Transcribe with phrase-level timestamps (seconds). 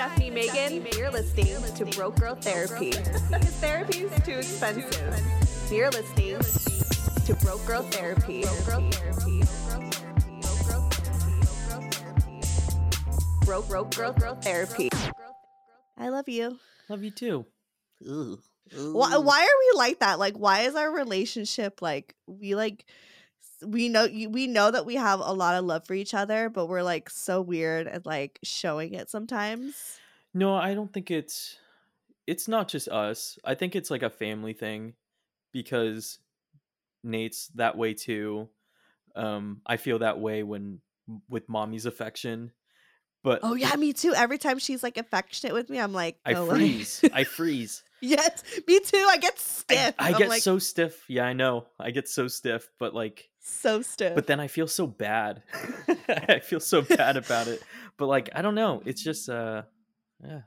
[0.00, 0.86] Hi, this is Stephanie Megan.
[0.96, 2.92] You're listening to Broke Girl Therapy.
[2.92, 5.20] Because therapy is too expensive.
[5.70, 6.38] You're listening
[7.26, 8.42] to Broke Girl Therapy.
[8.42, 9.42] Broke Girl Therapy.
[13.44, 14.88] Broke Girl Girl Therapy.
[15.98, 16.58] I love you.
[16.88, 17.44] Love you too.
[18.00, 20.18] Why, why are we like that?
[20.18, 22.86] Like, why is our relationship like we like
[23.62, 26.66] we know we know that we have a lot of love for each other, but
[26.66, 29.99] we're like so weird at like showing it sometimes.
[30.34, 31.56] No, I don't think it's
[32.26, 33.38] it's not just us.
[33.44, 34.94] I think it's like a family thing
[35.52, 36.18] because
[37.02, 38.48] Nate's that way too.
[39.16, 40.80] Um I feel that way when
[41.28, 42.52] with mommy's affection.
[43.22, 44.14] But Oh yeah, me too.
[44.14, 47.04] Every time she's like affectionate with me, I'm like, I "Go freeze.
[47.12, 47.82] I freeze.
[48.00, 49.06] yes, me too.
[49.08, 49.94] I get stiff.
[49.98, 51.04] I I'm, get like, so stiff.
[51.08, 51.66] Yeah, I know.
[51.78, 54.14] I get so stiff, but like so stiff.
[54.14, 55.42] but then I feel so bad.
[56.08, 57.62] I feel so bad about it.
[57.98, 59.62] But like I don't know, it's just uh
[60.24, 60.40] yeah,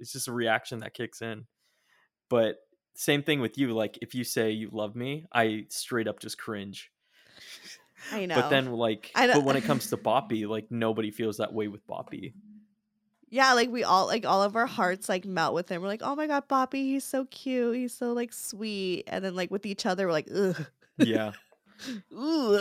[0.00, 1.46] it's just a reaction that kicks in.
[2.28, 2.56] But
[2.94, 6.38] same thing with you like if you say you love me, I straight up just
[6.38, 6.90] cringe.
[8.12, 8.34] I know.
[8.34, 11.86] But then like but when it comes to Boppy, like nobody feels that way with
[11.86, 12.32] Boppy.
[13.28, 15.82] yeah, like we all like all of our hearts like melt with him.
[15.82, 17.76] We're like, oh my god, Boppy, he's so cute.
[17.76, 19.04] He's so like sweet.
[19.06, 20.66] And then like with each other, we're like, ugh.
[20.98, 21.32] Yeah.
[22.12, 22.58] Ooh.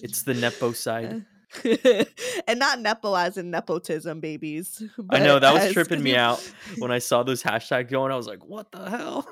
[0.00, 1.24] It's the Nepo side.
[1.31, 1.31] Uh,
[2.46, 4.82] and not nepo as in nepotism babies.
[5.10, 6.38] I know that was as- tripping me out
[6.78, 8.12] when I saw those hashtags going.
[8.12, 9.28] I was like, "What the hell?"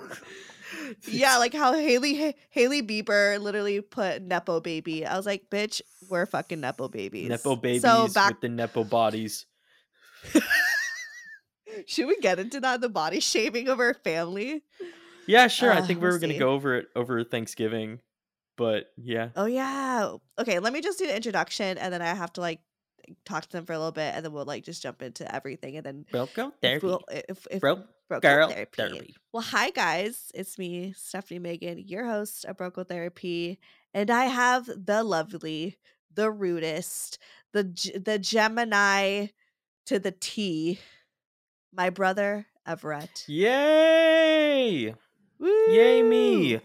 [1.08, 5.06] yeah, like how Hailey Hailey Bieber literally put nepo baby.
[5.06, 7.28] I was like, bitch, we're fucking nepo babies.
[7.28, 9.46] Nepo babies So back, with the Nepo bodies.
[11.86, 12.80] should we get into that?
[12.80, 14.62] The body shaming of our family.
[15.26, 15.72] Yeah, sure.
[15.72, 18.00] I Uh, think we we'll were gonna go over it over Thanksgiving,
[18.56, 20.16] but yeah, Oh yeah.
[20.38, 22.60] Okay, let me just do the introduction, and then I have to like
[23.24, 25.76] talk to them for a little bit, and then we'll like just jump into everything,
[25.76, 28.76] and then broke girl if therapy, we'll- if, if broke Broke girl therapy.
[28.76, 29.14] therapy.
[29.32, 33.60] Well, hi guys, it's me, Stephanie Megan, your host of Broke Girl Therapy,
[33.94, 35.78] and I have the lovely,
[36.12, 37.18] the rudest,
[37.52, 37.62] the
[38.04, 39.26] the Gemini
[39.86, 40.80] to the T,
[41.72, 43.24] my brother Everett.
[43.28, 44.94] Yay!
[45.68, 46.60] Yay me!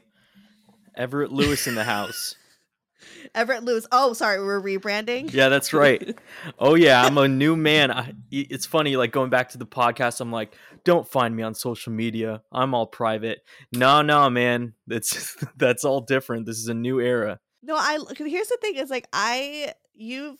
[0.97, 2.35] Everett Lewis in the house.
[3.35, 3.87] Everett Lewis.
[3.91, 5.31] Oh, sorry, we're rebranding.
[5.33, 6.17] Yeah, that's right.
[6.59, 7.91] Oh yeah, I'm a new man.
[7.91, 10.21] I, it's funny, like going back to the podcast.
[10.21, 12.43] I'm like, don't find me on social media.
[12.51, 13.43] I'm all private.
[13.73, 14.73] No, no, man.
[14.87, 16.45] That's that's all different.
[16.45, 17.39] This is a new era.
[17.63, 17.99] No, I.
[18.17, 20.39] here's the thing is like I you've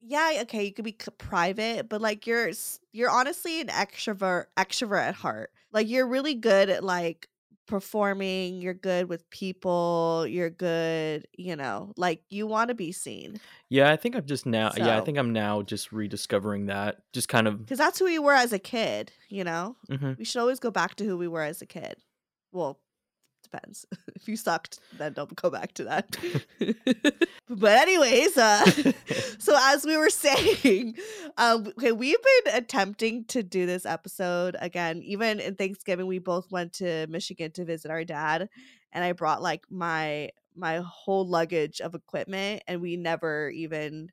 [0.00, 2.50] yeah, okay, you could be private, but like you're
[2.92, 5.50] you're honestly an extrovert extrovert at heart.
[5.72, 7.28] Like you're really good at like
[7.66, 13.40] performing, you're good with people, you're good, you know, like you want to be seen.
[13.68, 14.72] Yeah, I think I'm just now.
[14.76, 17.02] Yeah, I think I'm now just rediscovering that.
[17.12, 17.66] Just kind of.
[17.66, 19.76] Cuz that's who we were as a kid, you know?
[19.90, 20.16] mhm.
[20.18, 21.96] We should always go back to who we were as a kid.
[22.52, 22.80] Well,
[24.14, 26.16] if you sucked, then don't go back to that.
[27.48, 28.64] but anyways, uh
[29.38, 30.94] so as we were saying,
[31.38, 35.02] um okay, we've been attempting to do this episode again.
[35.02, 38.48] Even in Thanksgiving, we both went to Michigan to visit our dad,
[38.92, 44.10] and I brought like my my whole luggage of equipment, and we never even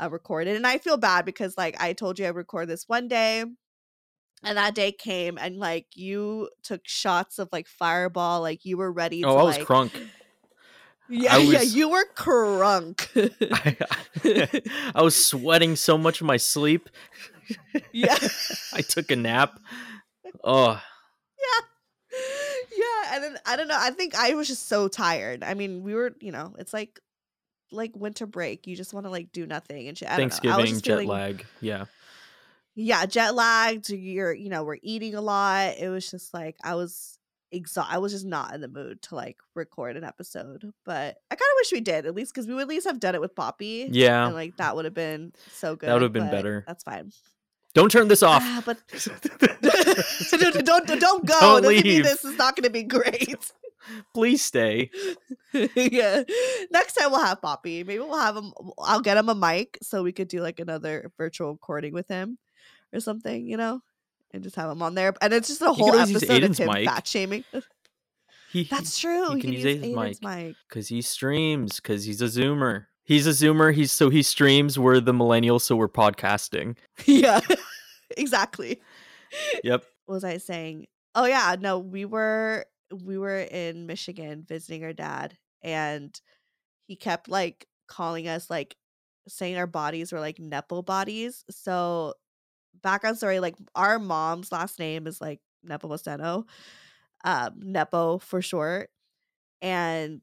[0.00, 0.56] uh, recorded.
[0.56, 3.44] And I feel bad because like I told you I record this one day.
[4.42, 8.90] And that day came, and like you took shots of like fireball, like you were
[8.90, 9.22] ready.
[9.22, 9.90] Oh, to, I was like, crunk.
[11.10, 13.08] Yeah, I yeah, you were crunk.
[14.24, 16.88] I, I was sweating so much in my sleep.
[17.92, 18.16] yeah,
[18.72, 19.58] I took a nap.
[20.44, 20.80] Oh,
[21.38, 22.18] yeah,
[22.76, 23.76] yeah and then I don't know.
[23.78, 25.42] I think I was just so tired.
[25.42, 27.00] I mean, we were, you know, it's like
[27.72, 28.66] like winter break.
[28.66, 30.08] You just want to like do nothing and shit.
[30.08, 30.12] I.
[30.12, 31.46] I was Thanksgiving just jet feeling- lag.
[31.60, 31.86] Yeah.
[32.74, 33.90] Yeah, jet lagged.
[33.90, 35.76] You're, you know, we're eating a lot.
[35.78, 37.18] It was just like I was
[37.52, 37.94] exhausted.
[37.94, 40.72] I was just not in the mood to like record an episode.
[40.84, 43.00] But I kind of wish we did at least because we would at least have
[43.00, 43.88] done it with Poppy.
[43.90, 44.26] Yeah.
[44.26, 45.88] and like that would have been so good.
[45.88, 46.64] That would have been better.
[46.66, 47.12] That's fine.
[47.72, 48.42] Don't turn this off.
[48.44, 48.78] Ah, but
[50.30, 51.40] don't, don't don't go.
[51.40, 52.02] Don't leave.
[52.04, 53.52] this is not going to be great.
[54.14, 54.90] Please stay.
[55.52, 56.22] yeah.
[56.70, 57.82] Next time we'll have Poppy.
[57.84, 58.52] Maybe we'll have him.
[58.78, 62.38] I'll get him a mic so we could do like another virtual recording with him
[62.92, 63.80] or something, you know,
[64.32, 65.14] and just have him on there.
[65.20, 66.88] And it's just a whole episode of him mic.
[66.88, 67.44] fat shaming.
[68.52, 69.36] He, That's true.
[69.36, 70.46] He can use Aiden's Aiden's mic.
[70.46, 70.56] mic.
[70.68, 72.86] because he streams because he's a zoomer.
[73.04, 73.72] He's a zoomer.
[73.72, 74.76] He's so he streams.
[74.76, 76.76] We're the millennials, so we're podcasting.
[77.06, 77.40] yeah,
[78.16, 78.80] exactly.
[79.64, 79.84] Yep.
[80.06, 80.88] What was I saying?
[81.14, 82.66] Oh yeah, no, we were
[83.04, 86.20] we were in Michigan visiting our dad, and
[86.88, 88.74] he kept like calling us like
[89.28, 91.44] saying our bodies were like nepo bodies.
[91.48, 92.14] So
[92.82, 96.44] background story, like our mom's last name is like Nepomuceno,
[97.24, 98.90] um, Nepo for short,
[99.62, 100.20] and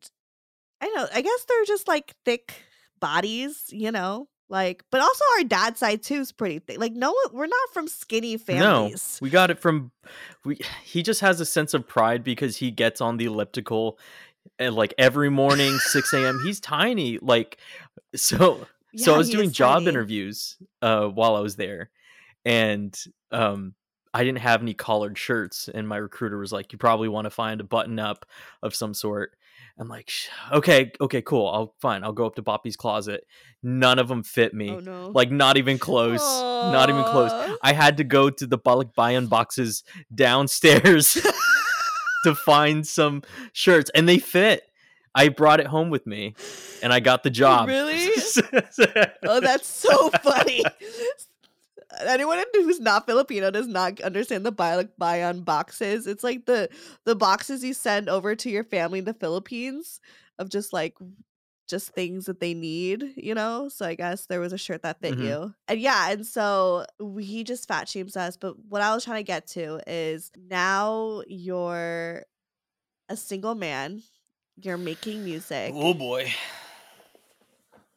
[0.82, 2.54] I know I guess they're just like thick
[3.00, 4.28] bodies, you know.
[4.50, 6.80] Like, but also our dad's side too is pretty thick.
[6.80, 9.20] Like, no, we're not from skinny families.
[9.20, 9.92] No, we got it from.
[10.46, 14.00] We he just has a sense of pride because he gets on the elliptical,
[14.58, 16.40] and like every morning six a.m.
[16.44, 17.58] He's tiny, like
[18.16, 18.66] so.
[18.96, 19.90] so I was doing job tiny.
[19.90, 21.90] interviews uh, while I was there,
[22.48, 22.98] and
[23.32, 23.76] um,
[24.14, 27.30] I didn't have any collared shirts, and my recruiter was like, "You probably want to
[27.30, 28.26] find a button up
[28.64, 29.36] of some sort."
[29.78, 30.10] I'm like,
[30.52, 31.48] "Okay, okay, cool.
[31.50, 32.06] I'll fine.
[32.06, 33.28] I'll go up to Boppy's closet.
[33.62, 34.70] None of them fit me.
[34.72, 35.12] Oh no!
[35.14, 36.22] Like not even close.
[36.22, 37.32] Not even close.
[37.62, 39.84] I had to go to the Balikbayan boxes
[40.16, 41.14] downstairs
[42.24, 44.64] to find some shirts, and they fit.
[45.14, 46.36] I brought it home with me,
[46.82, 47.68] and I got the job.
[47.68, 48.08] Really?
[49.24, 50.64] Oh, that's so funny.
[52.06, 56.08] Anyone who's not Filipino does not understand the buy like buy on boxes.
[56.08, 56.70] It's like the
[57.06, 60.00] the boxes you send over to your family in the Philippines
[60.40, 60.96] of just like
[61.68, 63.68] just things that they need, you know?
[63.68, 65.24] So I guess there was a shirt that fit Mhm.
[65.26, 65.54] you.
[65.68, 68.38] And yeah, and so we- he just fat shames us.
[68.38, 72.24] But what I was trying to get to is now you're
[73.10, 74.02] a single man,
[74.56, 75.74] you're making music.
[75.76, 76.32] oh boy.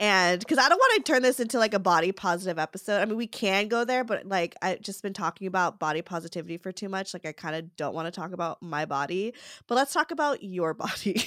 [0.00, 3.00] And because I don't want to turn this into like a body positive episode.
[3.00, 6.56] I mean, we can go there, but like I've just been talking about body positivity
[6.56, 7.12] for too much.
[7.14, 9.34] Like I kind of don't want to talk about my body,
[9.68, 11.22] but let's talk about your body.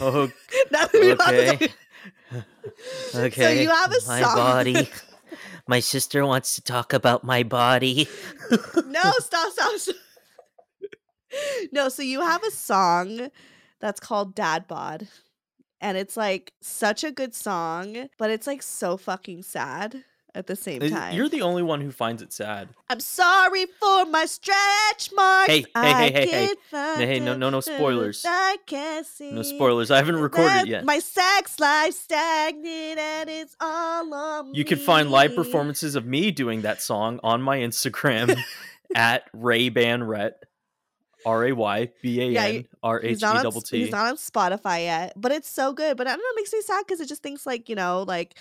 [0.00, 0.30] Oh,
[0.70, 1.68] Now that we're about to Okay.
[3.14, 3.42] Okay.
[3.42, 4.36] So you have a my song.
[4.36, 4.88] body.
[5.66, 8.06] My sister wants to talk about my body.
[8.50, 9.96] no, stop, stop, stop.
[11.72, 13.30] No, so you have a song
[13.80, 15.08] that's called Dad Bod.
[15.80, 20.04] And it's like such a good song, but it's like so fucking sad
[20.34, 21.14] at the same time.
[21.16, 22.68] You're the only one who finds it sad.
[22.90, 25.50] I'm sorry for my stretch marks.
[25.52, 27.06] Hey, hey, I hey, hey, hey.
[27.06, 28.24] Hey, no- no- no spoilers.
[28.26, 29.32] I can't see.
[29.32, 29.90] No spoilers.
[29.90, 30.84] I haven't recorded yet.
[30.84, 36.30] My sex life stagnant and it's all on You can find live performances of me
[36.30, 38.36] doing that song on my Instagram
[38.94, 40.32] at Ray Banret.
[41.28, 44.06] R A Y B A N R H E not, on, double s- he's not
[44.06, 45.96] on Spotify yet, but it's so good.
[45.96, 48.04] But I don't know, it makes me sad because it just thinks like, you know,
[48.06, 48.38] like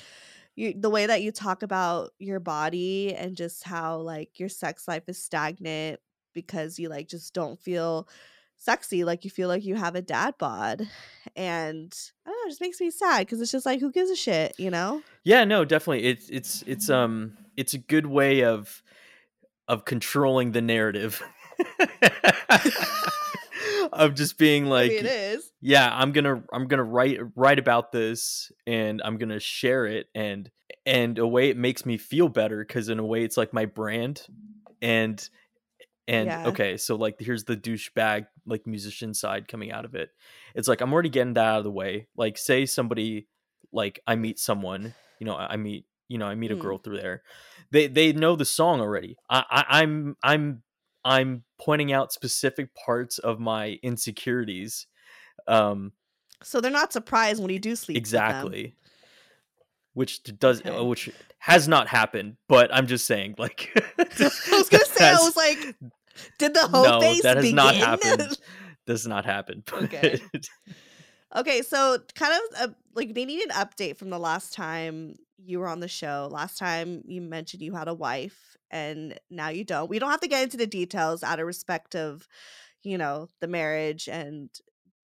[0.56, 4.88] you, the way that you talk about your body and just how like your sex
[4.88, 6.00] life is stagnant
[6.34, 8.08] because you like just don't feel
[8.56, 9.04] sexy.
[9.04, 10.88] Like you feel like you have a dad bod.
[11.36, 11.96] And
[12.26, 14.16] I don't know, it just makes me sad because it's just like, who gives a
[14.16, 15.04] shit, you know?
[15.24, 16.06] Yeah, no, definitely.
[16.06, 18.82] It's it's it's um it's a good way of
[19.68, 21.22] of controlling the narrative.
[23.94, 25.52] of just being like I mean, it is.
[25.62, 30.50] yeah i'm gonna i'm gonna write write about this and i'm gonna share it and
[30.86, 33.66] and a way it makes me feel better because in a way it's like my
[33.66, 34.26] brand
[34.82, 35.30] and
[36.08, 36.42] and Yeah.
[36.46, 40.10] okay so like here's the douchebag like musician side coming out of it
[40.56, 43.28] it's like i'm already getting that out of the way like say somebody
[43.72, 46.60] like i meet someone you know i I meet you know i meet a Mm.
[46.62, 47.24] girl through there
[47.72, 50.64] they they know the song already i, I i'm i'm
[51.08, 54.88] i'm pointing out specific parts of my insecurities
[55.48, 55.92] um
[56.44, 57.98] So they're not surprised when you do sleep.
[57.98, 58.76] exactly
[59.94, 60.82] which does Okay.
[60.84, 61.10] which
[61.40, 64.04] has not happened but i'm just saying like I
[64.52, 65.76] was gonna say, I was like,
[66.40, 67.56] did the whole no face that has begin?
[67.56, 68.38] not happened
[68.86, 70.20] does not happen Okay.
[70.34, 70.48] but-
[71.36, 75.60] Okay, so kind of uh like they need an update from the last time you
[75.60, 76.28] were on the show.
[76.32, 79.90] Last time you mentioned you had a wife, and now you don't.
[79.90, 82.28] We don't have to get into the details out of respect of,
[82.84, 84.50] you know, the marriage and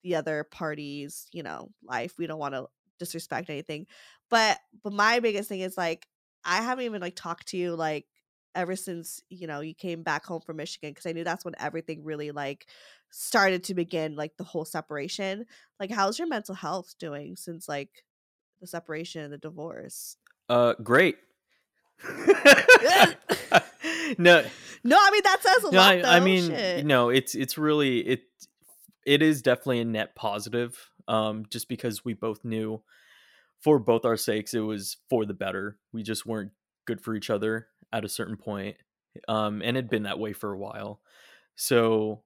[0.04, 2.16] the other parties, you know, life.
[2.18, 2.68] We don't want to
[3.00, 3.88] disrespect anything,
[4.30, 6.08] but but my biggest thing is like
[6.46, 8.08] I haven't even like talked to you like
[8.56, 11.56] ever since you know you came back home from Michigan because I knew that's when
[11.60, 12.68] everything really like
[13.12, 15.46] started to begin like the whole separation.
[15.80, 18.04] Like, how's your mental health doing since like
[18.62, 20.18] the separation and the divorce?
[20.54, 21.18] Uh, great.
[24.20, 24.44] no,
[24.84, 25.96] No, I mean that says a no, lot.
[25.96, 26.10] I, though.
[26.10, 26.86] I mean, Shit.
[26.86, 28.24] no, it's it's really it
[29.06, 30.78] it is definitely a net positive.
[31.08, 32.82] Um, just because we both knew
[33.62, 35.80] for both our sakes it was for the better.
[35.92, 36.52] We just weren't
[36.86, 38.78] good for each other at a certain point.
[39.28, 41.02] Um, and it'd been that way for a while.
[41.56, 42.22] So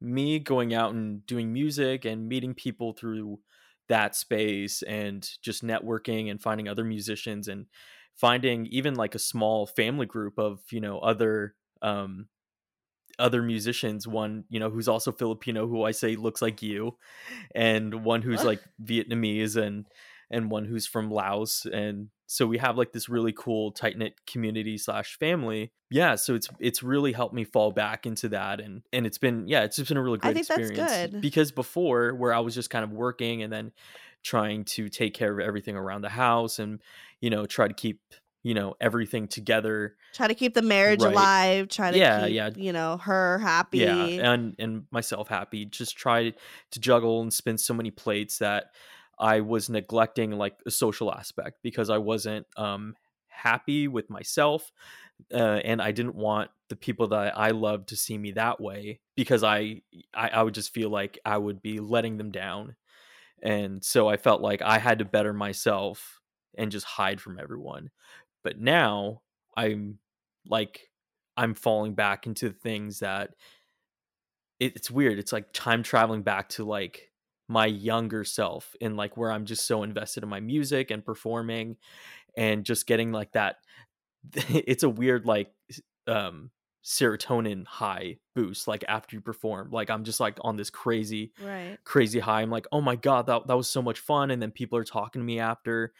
[0.00, 3.40] me going out and doing music and meeting people through
[3.88, 7.66] that space and just networking and finding other musicians and
[8.14, 12.26] finding even like a small family group of you know other um
[13.18, 16.96] other musicians one you know who's also filipino who i say looks like you
[17.54, 19.86] and one who's like vietnamese and
[20.30, 24.14] and one who's from laos and so we have like this really cool tight knit
[24.26, 28.82] community slash family yeah so it's it's really helped me fall back into that and
[28.92, 31.20] and it's been yeah it's just been a really I great think that's experience good.
[31.22, 33.72] because before where i was just kind of working and then
[34.22, 36.80] trying to take care of everything around the house and
[37.20, 38.00] you know try to keep
[38.42, 41.12] you know everything together try to keep the marriage Right.
[41.12, 41.68] alive.
[41.68, 42.50] Try to Yeah, keep, yeah.
[42.56, 43.78] you know, her happy.
[43.78, 46.32] yeah and and myself happy just try
[46.70, 48.70] to juggle and spin so many plates that
[49.20, 52.94] i was neglecting like a social aspect because i wasn't um
[53.28, 54.72] happy with myself
[55.32, 59.00] uh, and i didn't want the people that i love to see me that way
[59.16, 59.82] because I,
[60.14, 62.76] I i would just feel like i would be letting them down.
[63.42, 66.20] And so i felt like i had to better myself
[66.56, 67.90] and just hide from everyone.
[68.42, 69.22] But now
[69.56, 69.98] i'm
[70.46, 70.90] like
[71.36, 73.30] i'm falling back into things that
[74.60, 77.07] it, it's weird it's like time traveling back to like
[77.48, 81.76] my younger self and like where i'm just so invested in my music and performing
[82.36, 83.56] and just getting like that
[84.34, 85.52] it's a weird like
[86.06, 86.50] um
[86.84, 91.78] serotonin high boost like after you perform like i'm just like on this crazy Right.
[91.84, 92.42] crazy high.
[92.42, 94.30] I'm like, oh my god, that that was so much fun.
[94.30, 95.92] And then people are talking to me after,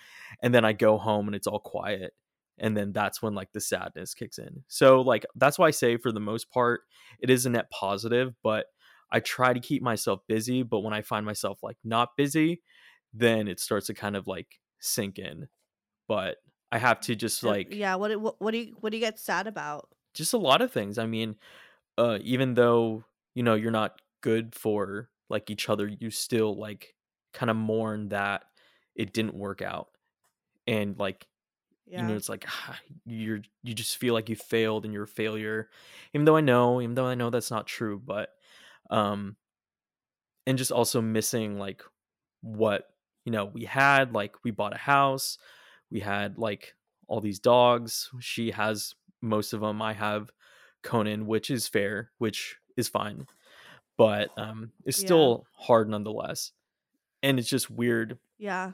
[0.43, 2.15] and then I go home and it's all quiet,
[2.59, 4.65] and then that's when like the sadness kicks in.
[4.69, 6.83] So like that's why I say for the most part,
[7.21, 8.67] it is a net positive, but
[9.11, 10.63] I try to keep myself busy.
[10.63, 12.63] But when I find myself like not busy,
[13.13, 15.49] then it starts to kind of like sink in.
[16.09, 16.39] But
[16.73, 17.95] I have to just like yeah.
[17.97, 19.89] What, do- what what do you what do you get sad about?
[20.15, 20.99] just a lot of things.
[20.99, 21.37] I mean,
[21.99, 26.95] uh, even though you know you're not good for like each other, you still like
[27.33, 28.45] kind of mourn that
[28.97, 29.91] it didn't work out,
[30.67, 31.27] and like
[31.87, 32.01] Yeah.
[32.01, 35.09] you know it's like ah, you're you just feel like you failed and you're a
[35.09, 35.71] failure,
[36.15, 38.31] even though I know, even though I know that's not true, but
[38.91, 39.37] um,
[40.47, 41.83] and just also missing like
[42.41, 42.89] what
[43.25, 45.39] you know we had like we bought a house
[45.91, 46.75] we had like
[47.09, 50.31] all these dogs she has most of them i have
[50.83, 53.27] conan which is fair which is fine
[53.97, 55.07] but um it's Yeah.
[55.07, 56.53] still hard nonetheless
[57.23, 58.73] and it's just weird yeah.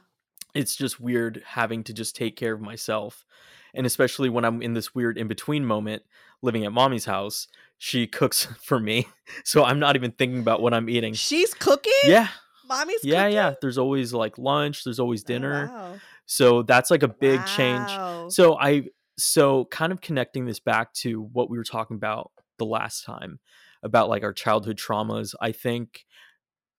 [0.54, 3.24] it's just weird having to just take care of myself
[3.74, 6.02] and especially when i'm in this weird in between moment
[6.42, 9.06] living at mommy's house she cooks for me
[9.44, 11.92] so i'm not even thinking about what i'm eating She's cooking.
[12.06, 12.28] yeah
[12.68, 13.34] Mommy's yeah cooking?
[13.34, 15.94] yeah there's always like lunch there's always Oh, dinner wow.
[16.26, 17.90] so that's like a big change
[18.32, 18.84] so i
[19.18, 23.38] so kind of connecting this back to what we were talking about the last time
[23.82, 26.04] about like our childhood traumas i think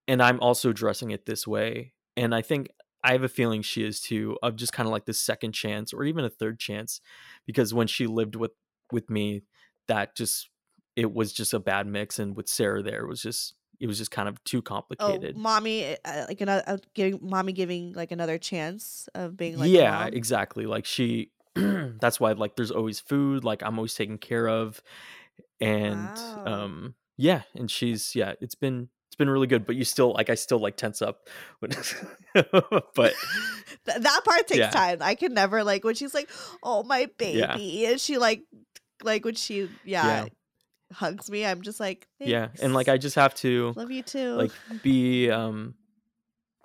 [0.08, 2.70] and i'm also addressing it this way and i think
[3.06, 5.94] i have a feeling she is too of just kind of like the second chance
[5.94, 7.02] or even a third chance
[7.46, 8.52] because when she lived with
[8.92, 9.44] with me
[9.88, 10.50] that just
[10.96, 13.98] it was just a bad mix and with sarah there it was just it was
[13.98, 18.12] just kind of too Oh, complicated mommy, uh, like another uh, giving mommy giving like
[18.14, 23.44] another chance of being like yeah exactly like she that's why like there's always food
[23.44, 24.82] like i'm always taken care of
[25.60, 26.46] and Wow.
[26.46, 30.30] um yeah and she's yeah it's been it's been really good but you still like
[30.30, 31.28] i still like tense up
[31.62, 33.14] but
[33.86, 34.70] Th- that part takes Yeah.
[34.72, 34.98] time.
[35.02, 36.30] I can never like when she's like,
[36.64, 37.54] "Oh my Yeah.
[37.54, 38.44] baby," and she like,
[39.04, 40.26] like when she yeah, Yeah.
[40.94, 41.46] hugs me.
[41.46, 44.34] I'm just like, yeah and like i just have to love you too.
[44.34, 45.76] like be um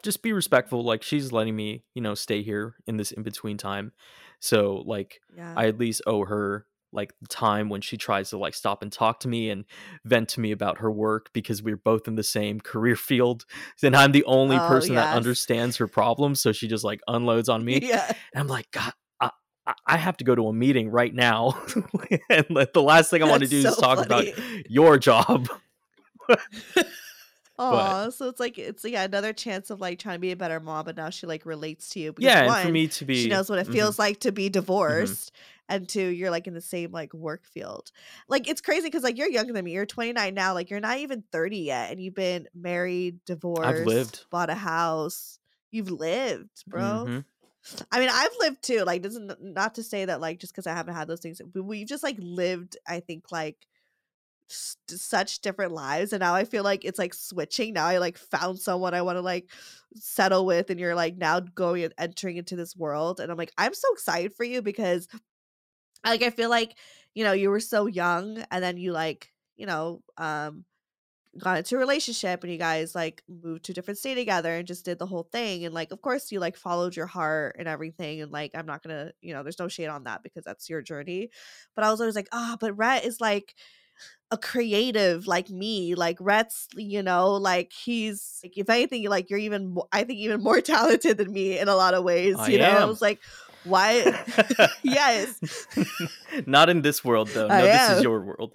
[0.02, 3.58] just be respectful like she's letting me you know stay here in this in between
[3.58, 3.92] time
[4.40, 8.38] so like yeah, I at least owe her like the time when she tries to
[8.38, 9.64] like stop and talk to me and
[10.04, 13.44] vent to me about her work because we're both in the same career field.
[13.80, 17.48] Then I'm the only Oh, person that understands her problems, so she just like unloads
[17.48, 17.80] on me.
[17.82, 18.92] yeah, And I'm like, God,
[19.86, 21.56] I, have to go to a meeting right now,
[22.30, 24.32] and like, the last thing I want to do is talk funny.
[24.32, 25.48] about your job.
[27.58, 30.60] Aw, so it's like it's yeah another chance of like trying to be a better
[30.60, 32.12] mom, but now she like relates to you.
[32.12, 34.32] Because yeah, and for me to be she knows what it mhm, feels like to
[34.32, 35.32] be divorced,
[35.70, 37.90] and two, you're like in the same like work field.
[38.28, 39.72] Like it's crazy because like you're younger than me.
[39.72, 40.52] You're 29 now.
[40.52, 44.24] Like you're not even 30 yet, and you've been married, divorced, lived.
[44.30, 45.38] bought a house.
[45.70, 47.06] You've lived, bro.
[47.08, 47.24] mhm.
[47.92, 48.82] I mean, I've lived too.
[48.84, 51.62] Like, doesn't not to say that like just because I haven't had those things, but
[51.62, 52.76] we've just like lived.
[52.88, 53.66] I think like
[54.52, 57.74] such different lives, and now I feel like it's like switching.
[57.74, 59.48] Now I like found someone I want to like
[59.94, 63.52] settle with, and you're like now going and entering into this world, and I'm like
[63.58, 65.06] I'm so excited for you because
[66.04, 66.76] like I feel like
[67.14, 70.64] you know you were so young, and then you like you know um
[71.38, 74.66] got into a relationship and you guys like moved to a different state together and
[74.66, 77.68] just did the whole thing and like of course you like followed your heart and
[77.68, 80.68] everything and like i'm not gonna you know there's no shade on that because that's
[80.68, 81.30] your journey
[81.76, 83.54] but i was always like ah but rhett is like
[84.32, 89.38] a creative like me like rhett's you know like he's like if anything like you're
[89.38, 92.48] even mo- i think even more talented than me in a lot of ways I
[92.48, 93.20] you know i was like
[93.64, 94.24] why
[94.82, 95.66] yes
[96.46, 97.48] Not in this world though.
[97.48, 97.96] No, I this am.
[97.98, 98.52] is your world.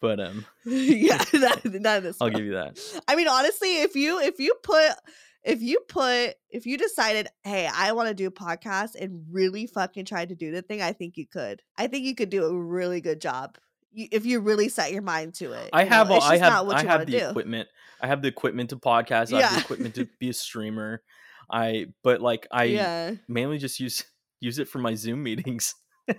[0.00, 2.36] But um, yeah not, not in this I'll world.
[2.36, 2.78] give you that.
[3.06, 4.92] I mean, honestly, if you if you put
[5.42, 9.66] if you put if you decided, hey, I want to do a podcast and really
[9.66, 11.62] fucking tried to do the thing, I think you could.
[11.76, 13.56] I think you could do a really good job
[13.92, 15.70] you, if you really set your mind to it.
[15.72, 17.28] I have all, I have I have the do.
[17.28, 17.68] equipment.
[18.00, 19.32] I have the equipment to podcast.
[19.32, 21.02] I have the equipment to be a streamer.
[21.50, 23.12] I but like I yeah.
[23.28, 24.04] mainly just use
[24.40, 25.74] use it for my Zoom meetings.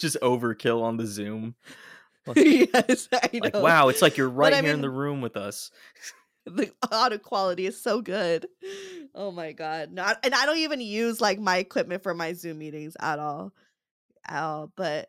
[0.00, 1.54] just overkill on the Zoom.
[2.36, 3.40] yes, I know.
[3.42, 5.70] Like wow, it's like you're right here in mean- the room with us.
[6.46, 8.46] the audio quality is so good.
[9.14, 9.92] Oh my god.
[9.92, 13.52] Not and I don't even use like my equipment for my Zoom meetings at all.
[14.26, 14.72] At all.
[14.76, 15.08] But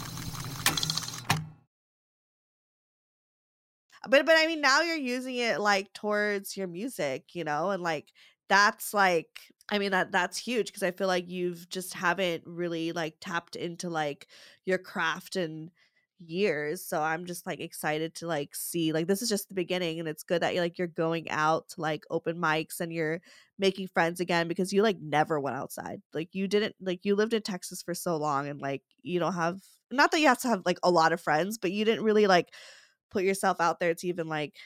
[4.07, 7.83] But but I mean now you're using it like towards your music, you know, and
[7.83, 8.11] like
[8.49, 9.39] that's like
[9.71, 13.55] I mean that that's huge because I feel like you've just haven't really like tapped
[13.55, 14.27] into like
[14.65, 15.71] your craft in
[16.19, 16.83] years.
[16.85, 20.07] So I'm just like excited to like see like this is just the beginning and
[20.07, 23.21] it's good that you're like you're going out to like open mics and you're
[23.57, 26.01] making friends again because you like never went outside.
[26.13, 29.33] Like you didn't like you lived in Texas for so long and like you don't
[29.33, 29.61] have
[29.91, 32.27] not that you have to have like a lot of friends, but you didn't really
[32.27, 32.53] like
[33.11, 34.57] put yourself out there to even like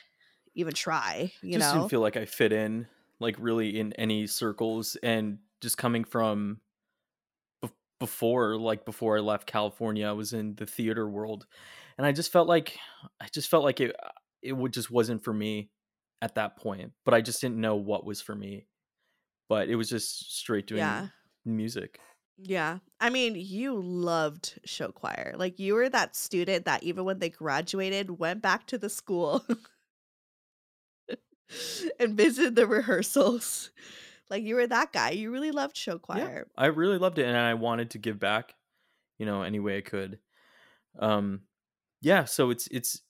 [0.56, 1.72] even try, you just know.
[1.72, 2.88] didn't feel like I fit in,
[3.20, 6.62] like really in any circles, and just coming from
[7.64, 11.48] bef- before, like before I left California, I was in the theater world,
[11.98, 12.78] and I just felt like
[13.20, 14.10] I just felt like it uh,
[14.42, 15.72] it would just wasn't for me
[16.22, 16.94] at that point.
[17.04, 18.68] But I just didn't know what was for me.
[19.50, 21.10] But it was just straight doing Yeah.
[21.46, 22.00] music.
[22.38, 22.80] Yeah.
[23.00, 25.34] I mean, you loved show choir.
[25.38, 29.46] Like you were that student that even when they graduated, went back to the school
[32.00, 33.72] and visited the rehearsals.
[34.30, 35.12] Like you were that guy.
[35.12, 36.48] You really loved show Yeah, choir.
[36.58, 38.56] I really loved it, and I wanted to give back,
[39.20, 40.20] you know, any way I could.
[41.00, 41.44] Um,
[42.02, 43.02] yeah, so it's it's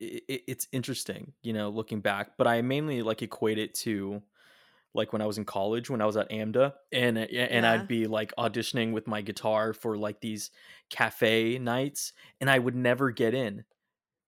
[0.00, 2.36] it's interesting, you know, looking back.
[2.38, 4.22] But I mainly like equate it to
[4.94, 7.72] like when I was in college, when I was at AMDA, and uh, and Yeah.
[7.72, 10.50] I'd be like auditioning with my guitar for like these
[10.90, 13.64] cafe nights, and I would never get in.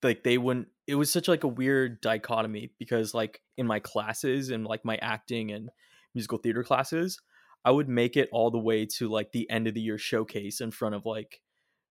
[0.02, 0.68] Like they wouldn't.
[0.86, 4.96] It was such like a weird dichotomy because like in my classes and like my
[4.98, 5.70] acting and
[6.14, 7.20] musical theater classes,
[7.64, 10.60] I would make it all the way to like the end of the year showcase
[10.60, 11.40] in front of like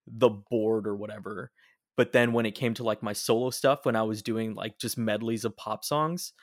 [0.08, 1.52] the board or whatever.
[1.96, 4.80] But then when it came to like my solo stuff, when I was doing like
[4.80, 6.34] just medleys of pop songs,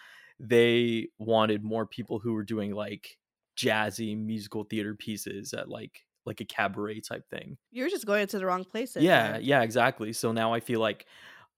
[0.40, 3.18] they wanted more people who were doing like
[3.59, 7.59] jazzy musical theater pieces at like like a cabaret type thing.
[7.70, 9.03] You were just going to the wrong places.
[9.03, 10.12] Yeah, yeah, exactly.
[10.12, 11.07] So now I feel like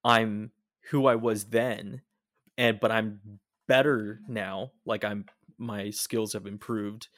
[0.05, 0.53] I'm
[0.90, 2.03] who I was then,
[2.59, 4.73] and but I'm better now.
[4.85, 5.27] Like I'm
[5.59, 7.09] my skills have improved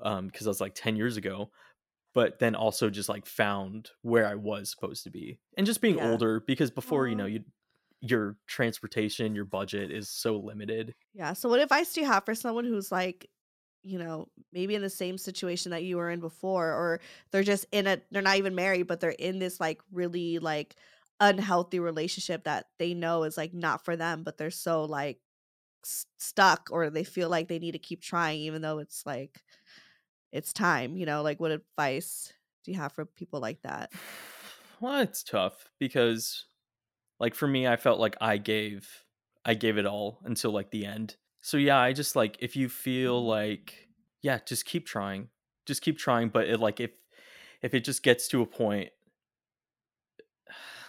[0.00, 1.50] um because I was like 10 years ago,
[2.14, 5.40] but then also just like found where I was supposed to be.
[5.56, 5.98] And just being Yeah.
[5.98, 7.44] older because before, you know, you
[8.02, 10.94] your transportation, your budget is so limited.
[11.14, 11.32] Yeah.
[11.32, 13.30] So what advice do you have for someone who's like,
[13.82, 17.66] you know, maybe in the same situation that you were in before, or they're just
[17.72, 20.76] in a they're not even married, but they're in this like really like
[21.20, 25.20] unhealthy relationship that they know is like not for them, but they're so like
[25.84, 29.42] s- stuck or they feel like they need to keep trying even though it's like
[30.32, 32.32] it's time, you know, like what advice
[32.64, 33.92] do you have for people like that?
[34.80, 36.46] Well, it's tough because
[37.22, 39.04] like for me, I felt like I gave
[39.44, 41.16] I gave it all until like the end.
[41.40, 43.88] So yeah, I just like if you feel like
[44.22, 45.28] yeah, just keep trying.
[45.64, 46.90] Just keep trying, but it like if
[47.62, 48.90] if it just gets to a point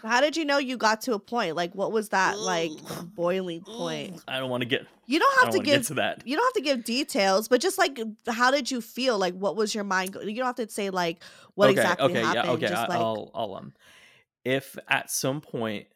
[0.01, 1.55] How did you know you got to a point?
[1.55, 2.71] Like what was that like
[3.15, 4.21] boiling point?
[4.27, 6.23] I don't want to get You don't have don't to give to that.
[6.25, 9.19] you don't have to give details, but just like how did you feel?
[9.19, 10.13] Like what was your mind?
[10.13, 12.45] go- You don't have to say like what okay, exactly okay, happened.
[12.45, 12.67] yeah, okay.
[12.67, 13.73] Just I, like I'll I'll um
[14.43, 15.87] if at some point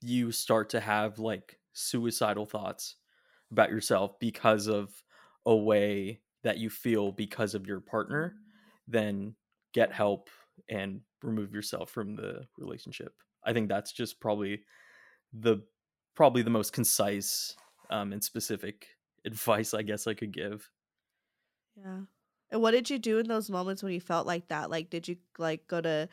[0.00, 2.96] you start to have like suicidal thoughts
[3.50, 5.02] about yourself because of
[5.46, 8.36] a way that you feel because of your partner,
[8.86, 9.36] then
[9.72, 10.30] get help
[10.68, 13.14] and remove yourself from the relationship.
[13.44, 14.64] I think that's just probably
[15.32, 15.58] the
[16.14, 17.56] probably the most concise
[17.90, 18.88] um, and specific
[19.24, 20.70] advice I guess I could give.
[21.76, 22.02] yeah.
[22.50, 24.70] And what did you do in those moments when you felt like that?
[24.70, 26.08] Like did you like go to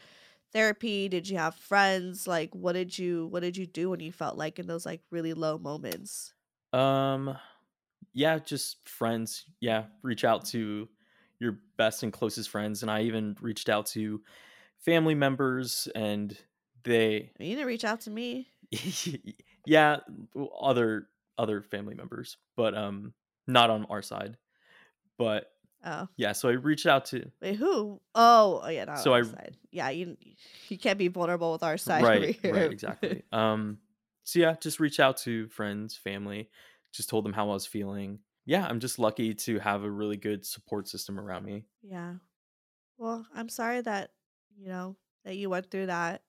[0.51, 1.09] therapy?
[1.09, 2.27] Did you have friends?
[2.27, 5.01] Like what did you what did you do when you felt like in those like
[5.09, 6.33] really low moments?
[6.73, 7.37] Um,
[8.13, 9.45] yeah, just friends.
[9.59, 10.87] Yeah, reach out to
[11.39, 14.21] your best and closest friends, and I even reached out to
[14.79, 16.37] family members, and
[16.83, 18.47] they, You didn't reach out to me.
[19.65, 19.97] yeah,
[20.59, 23.13] other other family members, but um,
[23.47, 24.37] not on our side.
[25.17, 25.51] But
[25.83, 26.07] Oh.
[26.15, 27.99] yeah, so I reached out to Wait, who?
[28.13, 29.57] Oh, oh yeah, not So I- side.
[29.71, 30.15] Yeah, you
[30.69, 32.53] you can't be vulnerable with our side over right, here.
[32.53, 33.23] right, exactly.
[33.31, 33.79] um,
[34.23, 36.49] so yeah, just reach out to friends, family,
[36.93, 38.19] just told them how I was feeling.
[38.45, 41.63] Yeah, I'm just lucky to have a really good support system around me.
[41.81, 42.15] Yeah.
[42.97, 44.11] Well, I'm sorry that,
[44.57, 46.21] you know, that you went through that.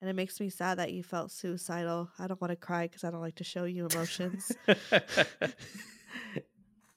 [0.00, 2.10] And it makes me sad that you felt suicidal.
[2.18, 4.50] I don't want to cry because I don't like to show you emotions.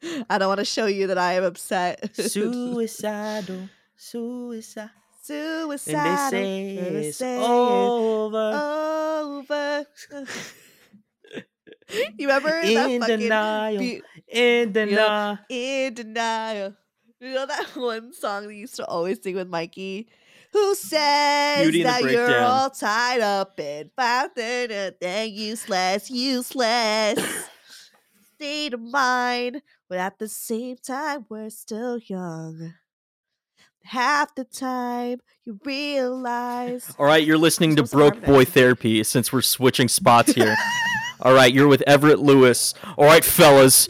[0.30, 2.16] I don't want to show you that I am upset.
[2.16, 4.90] Suicidal, suicide.
[5.22, 6.00] Suicidal.
[6.06, 8.52] And they say it's say over.
[8.54, 9.86] over.
[12.18, 13.80] you remember that In fucking denial.
[13.80, 15.38] be- In denial.
[15.50, 16.76] in denial.
[17.20, 20.08] You know that one song that you used to always sing with Mikey?
[20.54, 27.20] Who says Beauty and the that you're all tied up and found and useless, useless
[28.36, 32.74] state of mind, but at the same time we're still young.
[33.84, 38.48] Half the time you realize All right, you're listening to Broke Boy it.
[38.48, 40.56] Therapy since we're switching spots here.
[41.22, 42.74] All right, you're with Everett Lewis.
[42.98, 43.88] All right, fellas.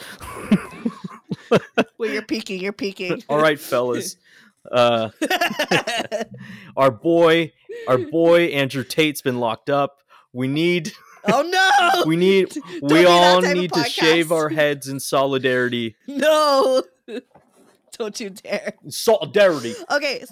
[1.98, 3.24] well you're peeking, you're peeking.
[3.30, 4.18] All right, fellas.
[4.72, 5.10] Uh,
[6.76, 7.54] our boy,
[7.88, 10.02] our boy Andrew Tate's been locked up.
[10.34, 10.92] We need,
[11.28, 12.04] oh no!
[12.06, 15.96] we need, Don't we all need to shave our heads in solidarity.
[16.08, 16.84] No!
[17.98, 18.74] Don't you dare.
[18.90, 19.74] Solidarity.
[19.90, 20.26] Okay.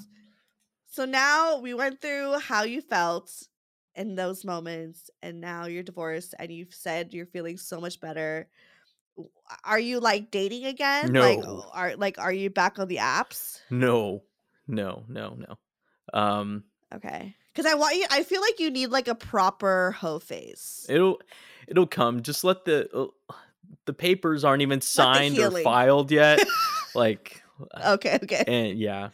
[0.87, 3.31] So now we went through how you felt
[3.95, 8.49] in those moments, and now you're divorced, and you've said you're feeling so much better.
[9.63, 11.11] Are you like dating again?
[11.11, 11.21] No.
[11.21, 11.39] Like
[11.73, 13.59] are like are you back on the apps?
[13.69, 14.23] No,
[14.67, 15.57] no, no, no.
[16.13, 17.35] Um, Okay.
[17.55, 20.85] Cuz I want you I feel like you need like a proper hoe face.
[20.89, 21.21] it'll
[21.67, 22.21] it'll come.
[22.21, 23.33] Just let the uh,
[23.85, 26.39] the papers aren't even signed or filed yet.
[26.95, 27.43] like,
[27.83, 28.43] Okay, okay.
[28.47, 29.09] and yeah,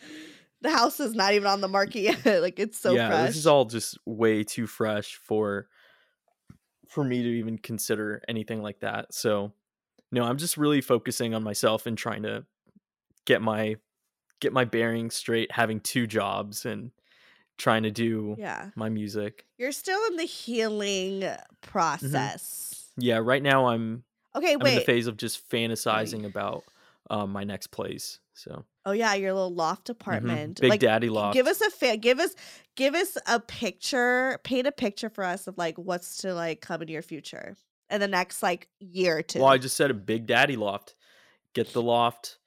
[0.62, 2.26] the house is not even on the market yet.
[2.42, 3.10] like it's so yeah.
[3.10, 3.28] fresh.
[3.28, 5.68] This is all just way too fresh for
[6.88, 9.14] for me to even consider anything like that.
[9.14, 9.54] So,
[10.12, 12.46] no, I'm just really focusing on myself and trying to
[13.26, 13.76] get my
[14.40, 15.52] get my bearings straight.
[15.52, 16.92] Having two jobs and
[17.60, 18.70] trying to do yeah.
[18.76, 19.46] my music.
[19.58, 21.24] You're still in the healing
[21.62, 22.88] process.
[22.98, 24.04] Yeah, right now I'm
[24.36, 24.62] Okay, Mm-hmm.
[24.62, 26.64] I'm in the phase of just fantasizing about
[27.10, 28.20] um, my next place.
[28.34, 30.62] So Oh yeah, your little loft mhm, apartment.
[30.62, 31.34] Big like Daddy Loft.
[31.34, 32.36] give us a fa- give us
[32.76, 36.82] give us a picture, paint a picture for us of like what's to like come
[36.82, 37.56] in your future
[37.90, 39.40] in the next like year or two.
[39.40, 40.96] Well, I just said a Big Daddy Loft.
[41.54, 42.38] Get the loft.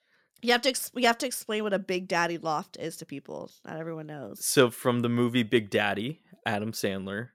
[0.43, 3.05] You have to ex- you have to explain what a big daddy loft is to
[3.05, 3.51] people.
[3.65, 4.45] Not everyone knows.
[4.45, 7.29] So from the movie Big Daddy, Adam Sandler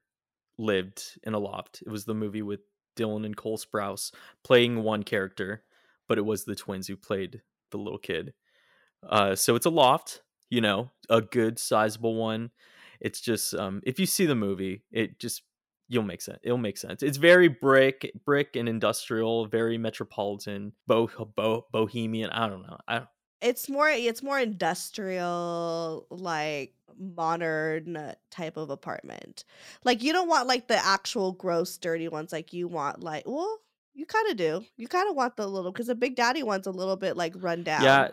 [0.59, 1.83] lived in a loft.
[1.87, 2.61] It was the movie with
[2.97, 4.13] Dylan and Cole Sprouse
[4.45, 5.63] playing one character,
[6.09, 8.35] but it was the twins who played the little kid.
[9.09, 12.51] Uh, so it's a loft, you know, a good sizable one.
[13.01, 15.43] It's just um, if you see the movie, it just
[15.89, 16.39] you'll make sense.
[16.43, 17.03] It'll make sense.
[17.03, 22.31] It's very brick, brick and industrial, very metropolitan, bo- bo- bohemian.
[22.31, 22.79] I don't know.
[22.87, 23.03] I
[23.41, 29.45] It's more it's more industrial like modern type of apartment.
[29.85, 33.59] Like you don't want like the actual gross dirty ones like you want like well
[33.95, 34.65] you kind of do.
[34.77, 37.35] You kind of want the little because the Big Daddy one's a little bit like
[37.37, 37.83] run down.
[37.83, 38.09] yeah,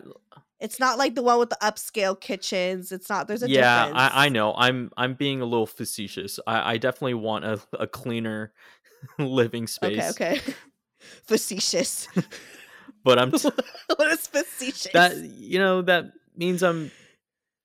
[0.60, 2.92] It's not like the one with the upscale kitchens.
[2.92, 3.28] It's not.
[3.28, 4.02] There's a yeah difference.
[4.14, 7.88] I, I know i'm i'm being a little facetious i, I definitely want a, a
[7.88, 8.54] cleaner
[9.20, 10.54] living space Okay, okay.
[11.28, 12.08] facetious.
[13.04, 13.50] but i'm t-
[13.96, 14.92] what is facetious?
[14.94, 16.92] that you know that means i'm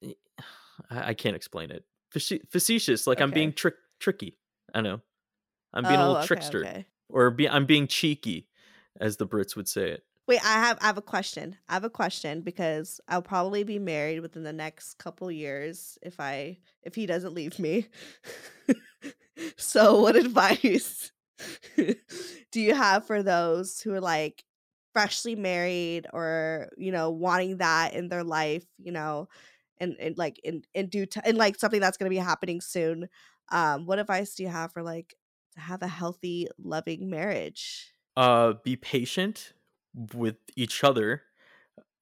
[0.91, 3.55] i, I can't explain it Face- facetious like i'm being Okay.
[3.57, 4.37] trick tricky
[4.75, 5.01] i know
[5.73, 6.87] i'm being a Oh, little okay, trickster okay.
[7.09, 8.49] or be, i'm being cheeky
[9.01, 11.57] as the brits would say it Wait, I have I have a question.
[11.69, 16.21] I have a question because I'll probably be married within the next couple years if
[16.21, 17.89] I if he doesn't leave me.
[19.57, 21.11] so, what advice
[21.77, 24.45] do you have for those who are like
[24.93, 29.29] freshly married or, you know, wanting that in their life, you know,
[29.79, 32.61] and, and like in in due time and like something that's going to be happening
[32.61, 33.09] soon.
[33.51, 35.13] Um what advice do you have for like
[35.55, 37.93] to have a healthy, loving marriage?
[38.17, 39.55] uh be patient
[39.95, 41.23] with each other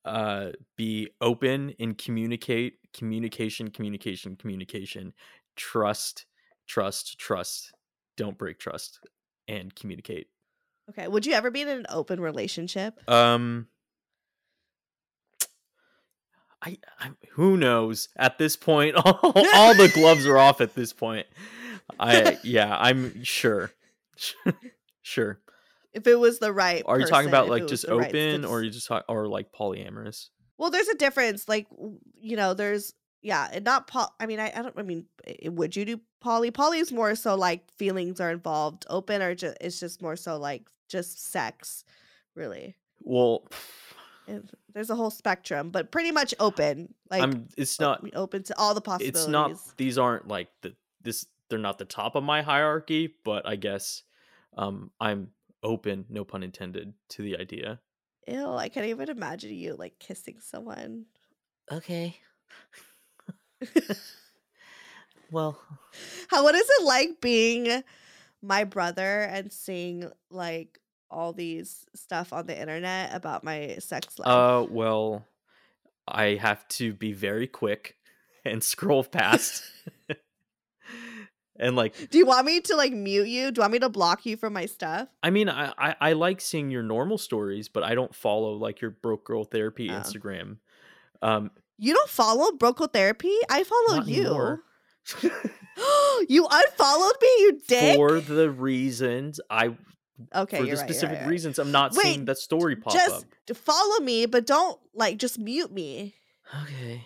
[0.05, 5.13] uh be open and communicate communication communication communication
[5.57, 6.27] trust
[6.67, 7.73] trust trust
[8.17, 9.01] don't break trust
[9.49, 10.29] and communicate
[10.91, 11.07] Okay.
[11.07, 12.99] Would you ever be in an open relationship?
[13.09, 13.69] um
[16.63, 20.93] I, I who knows at this point all, all the gloves are off at this
[20.93, 21.27] point
[22.01, 23.71] i yeah i'm sure
[25.03, 25.41] sure
[25.99, 28.63] If it was the right are you talking about like just right open fit- or
[28.63, 31.49] you just talk, or like polyamorous Well, there's a difference.
[31.49, 31.67] Like,
[32.21, 34.09] you know, there's yeah, and not poly.
[34.21, 34.79] I mean, I, I don't.
[34.79, 35.07] I mean,
[35.45, 36.51] would you do poly?
[36.51, 38.87] Poly is more so like feelings are involved.
[38.89, 41.85] Open or just it's just more so like just sex,
[42.35, 42.77] really.
[43.03, 43.45] well
[44.75, 46.95] there's a whole spectrum, but pretty much open.
[47.11, 49.23] Like, i'm it's not open to all the possibilities.
[49.23, 53.47] it's not these aren't like the this they're not the top of my hierarchy but
[53.49, 54.03] i guess
[54.59, 55.31] um i'm
[55.63, 57.81] open no pun intended to the idea
[58.27, 61.07] Ew, I can't even imagine you like kissing someone.
[61.73, 62.17] Okay.
[65.31, 65.59] Well,
[66.29, 67.83] How what is it like being
[68.43, 70.79] my brother and seeing like
[71.11, 74.29] all these stuff on the internet about my sex life?
[74.29, 75.25] uh well
[76.07, 77.97] i have to be very quick
[78.45, 79.63] and scroll past
[81.59, 83.51] and like Do you want me to like mute you?
[83.51, 85.09] Do you want me to block you from my stuff?
[85.23, 88.81] i mean I, I i like seeing your normal stories but i don't follow like
[88.81, 89.95] your broke girl therapy Oh.
[89.95, 90.59] instagram
[91.23, 93.35] um You don't follow Broke Girl Therapy?
[93.49, 94.61] I follow you.
[96.29, 97.97] you unfollowed me, you dick.
[97.97, 99.75] for the reasons i
[100.35, 101.31] okay, for the right, specific right, right.
[101.31, 105.17] reasons i'm not Wait, seeing that story pop Just up follow me, but don't like
[105.19, 106.15] just mute me.
[106.65, 107.05] okay.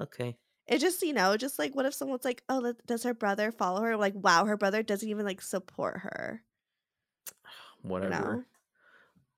[0.00, 0.36] Okay.
[0.66, 3.82] It just you know, just like what if someone's like, oh, does her brother follow
[3.82, 3.96] her?
[3.96, 6.42] Like, wow, her brother doesn't even like support her.
[7.82, 8.46] Whatever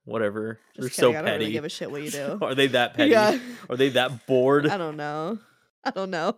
[0.05, 1.03] whatever Just they're kidding.
[1.03, 2.39] so I don't petty really give a shit what you do.
[2.43, 3.39] are they that petty yeah.
[3.69, 5.39] are they that bored I don't know.
[5.87, 6.35] I don't know.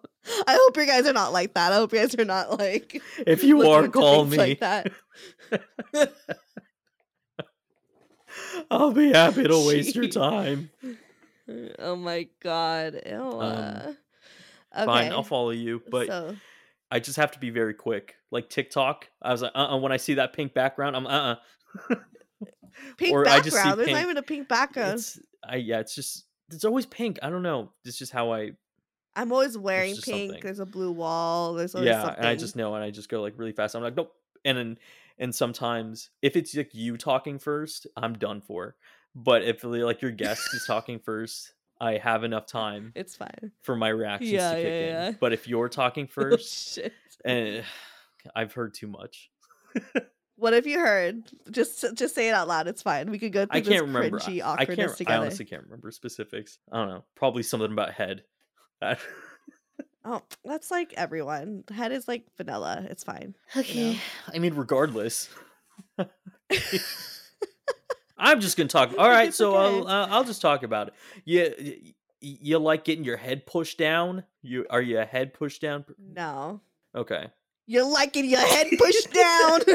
[0.47, 1.71] I hope you guys are not like that.
[1.71, 3.01] I hope you guys are not like.
[3.19, 4.91] if you are call me like that.
[8.69, 10.71] I'll be happy to waste your time.
[11.79, 13.01] Oh my god.
[13.07, 13.93] Ew, uh,
[14.77, 14.87] okay.
[14.87, 16.37] Fine, I'll follow you, but so,
[16.91, 18.15] I just have to be very quick.
[18.31, 21.37] Like TikTok, I was like, uh, uh when I see that pink background, I'm uh,
[21.91, 21.97] uh
[22.97, 23.81] pink or I just see background.
[23.81, 24.95] There's not even a pink background.
[24.95, 27.19] It's, I yeah, it's just it's always pink.
[27.23, 27.73] I don't know.
[27.85, 28.53] It's just how I
[29.15, 30.05] I'm always wearing pink.
[30.05, 30.41] something.
[30.43, 31.55] There's a blue wall.
[31.55, 32.19] There's always yeah, something.
[32.19, 33.75] and I just know, and I just go like really fast.
[33.75, 34.13] I'm like nope,
[34.45, 34.79] and then
[35.19, 38.77] and sometimes if it's like you talking first, I'm done for.
[39.15, 43.53] But if like your guest is talking first, I have enough time It's fine.
[43.63, 45.07] for my reactions Yeah, to kick yeah, yeah.
[45.09, 45.17] in.
[45.21, 46.93] But if you're talking Oh, first, shit.
[47.25, 47.63] and eh,
[48.35, 49.31] I've heard too much.
[50.39, 51.23] What have you heard?
[51.51, 52.69] Just just say it out loud.
[52.69, 53.11] It's fine.
[53.11, 54.19] We could go through I can't this remember.
[54.19, 54.91] cringy I- I awkwardness can't.
[54.91, 55.21] I together.
[55.23, 56.59] honestly can't remember specifics.
[56.71, 57.05] I don't know.
[57.15, 58.23] Probably something about head.
[58.83, 58.99] That-
[60.05, 61.65] Oh, that's like everyone.
[61.75, 62.87] Head is like vanilla.
[62.91, 63.35] It's fine.
[63.57, 63.99] Okay.
[64.33, 65.31] I mean, regardless.
[68.19, 68.93] I'm just gonna talk.
[68.97, 70.95] All right, so I'll uh, I'll just talk about it.
[71.25, 71.77] You
[72.21, 74.25] you like getting your head pushed down?
[74.43, 75.85] You are you a head pushed down?
[75.99, 76.61] No.
[76.95, 77.29] Okay.
[77.67, 79.61] You're liking your head pushed down.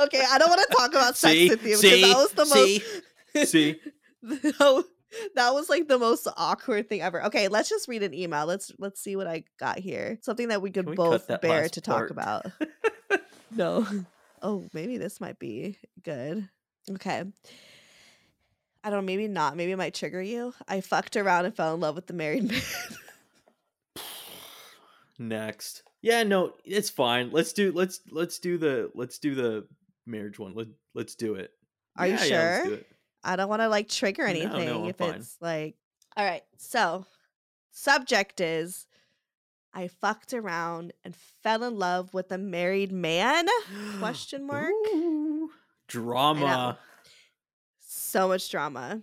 [0.00, 2.32] okay, I don't want to talk about sex See, with you because see, that was
[2.32, 2.82] the see,
[3.34, 3.80] most see.
[4.22, 4.82] that wa-
[5.34, 7.22] that was like the most awkward thing ever.
[7.26, 8.46] Okay, let's just read an email.
[8.46, 10.18] Let's let's see what I got here.
[10.22, 12.10] Something that we could we both bear to talk part?
[12.10, 12.46] about.
[13.50, 13.86] no.
[14.42, 16.48] Oh, maybe this might be good.
[16.90, 17.22] Okay.
[18.84, 19.56] I don't know, maybe not.
[19.56, 20.52] Maybe it might trigger you.
[20.66, 22.60] I fucked around and fell in love with the married man.
[25.18, 25.82] Next.
[26.00, 27.30] Yeah, no, it's fine.
[27.30, 29.66] Let's do let's let's do the let's do the
[30.06, 30.54] marriage one.
[30.54, 31.50] Let let's do it.
[31.96, 32.78] Are you Yeah, yeah, do sure?
[33.22, 35.14] I don't want to like trigger anything No, no, if fine.
[35.14, 35.76] it's like
[36.16, 36.42] all right.
[36.58, 37.06] So,
[37.70, 38.86] subject is
[39.74, 43.46] I fucked around and fell in love with a married man?
[43.98, 44.72] Question mark.
[44.94, 45.50] Ooh,
[45.88, 46.78] drama.
[47.78, 49.02] So much drama.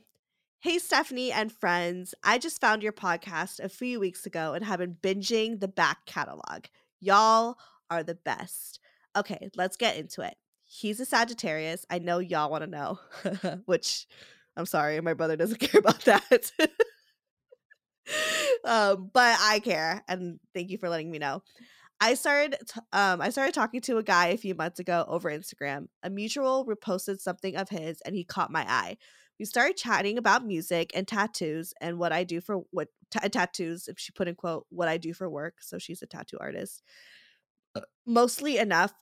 [0.61, 2.13] Hey, Stephanie and friends.
[2.23, 6.05] I just found your podcast a few weeks ago and have been binging the back
[6.05, 6.65] catalog.
[6.99, 7.57] Y'all
[7.89, 8.79] are the best.
[9.15, 10.35] Okay, let's get into it.
[10.65, 11.85] He's a Sagittarius.
[11.89, 12.99] I know y'all want to know,
[13.65, 14.05] which
[14.55, 16.51] I'm sorry, my brother doesn't care about that.
[18.65, 21.43] um, but I care, and thank you for letting me know.
[22.01, 25.29] I started t- um I started talking to a guy a few months ago over
[25.29, 25.87] Instagram.
[26.03, 28.97] A mutual reposted something of his and he caught my eye.
[29.37, 33.87] We started chatting about music and tattoos and what I do for what ta- tattoos
[33.87, 36.83] if she put in quote what I do for work, so she's a tattoo artist.
[37.75, 38.93] Uh, Mostly enough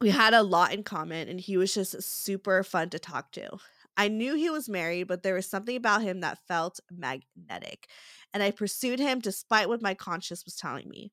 [0.00, 3.58] we had a lot in common and he was just super fun to talk to.
[4.00, 7.86] I knew he was married, but there was something about him that felt magnetic.
[8.32, 11.12] And I pursued him despite what my conscience was telling me.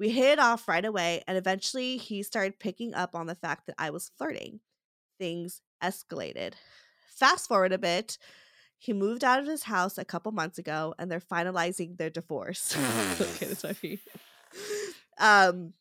[0.00, 3.66] We hit it off right away, and eventually he started picking up on the fact
[3.66, 4.58] that I was flirting.
[5.20, 6.54] Things escalated.
[7.08, 8.18] Fast forward a bit,
[8.78, 12.76] he moved out of his house a couple months ago, and they're finalizing their divorce.
[13.20, 14.00] okay, that's my feet.
[15.20, 15.72] Um,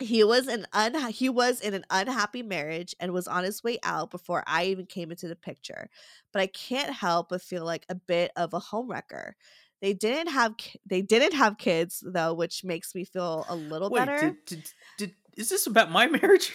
[0.00, 3.78] he was an unha- he was in an unhappy marriage and was on his way
[3.82, 5.88] out before I even came into the picture.
[6.32, 9.32] But I can't help but feel like a bit of a homewrecker.
[9.80, 13.90] They didn't have ki- they didn't have kids though, which makes me feel a little
[13.90, 14.18] Wait, better.
[14.18, 16.52] did, did, did, is this about my marriage?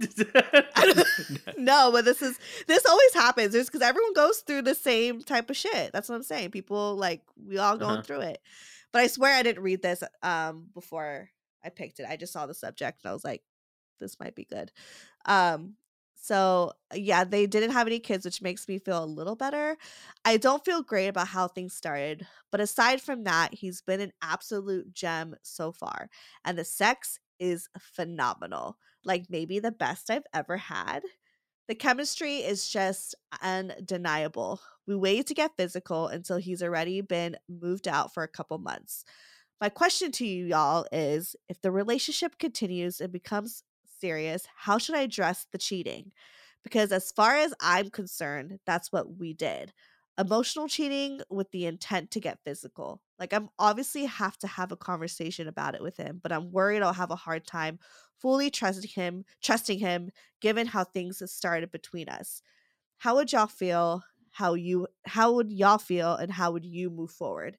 [1.56, 3.54] no, but this is this always happens.
[3.54, 5.92] It's because everyone goes through the same type of shit.
[5.92, 6.50] That's what I'm saying.
[6.50, 8.02] People like we all going Uh-huh.
[8.02, 8.40] through it.
[8.92, 11.30] But I swear I didn't read this um before
[11.64, 12.06] I picked it.
[12.08, 13.42] I just saw the subject and I was like,
[14.00, 14.72] this might be good.
[15.26, 15.76] Um
[16.14, 19.76] so yeah, they didn't have any kids, which makes me feel a little better.
[20.24, 24.12] I don't feel great about how things started, but aside from that, he's been an
[24.22, 26.08] absolute gem so far.
[26.44, 28.78] And the sex is phenomenal.
[29.04, 31.02] Like maybe the best I've ever had.
[31.68, 34.60] The chemistry is just undeniable.
[34.86, 39.04] We waited to get physical until he's already been moved out for a couple months.
[39.62, 43.62] My question to you, y'all, is if the relationship continues and becomes
[44.00, 46.10] serious, how should I address the cheating?
[46.64, 49.72] Because as far as I'm concerned, that's what we did.
[50.18, 53.02] Emotional cheating with the intent to get physical.
[53.20, 56.82] Like, I'm obviously have to have a conversation about it with him, but I'm worried
[56.82, 57.78] I'll have a hard time
[58.20, 60.10] fully trusting him, trusting him,
[60.40, 62.42] given how things have started between us.
[62.98, 64.02] How would y'all feel?
[64.32, 67.58] How you how would y'all feel and how would you move forward?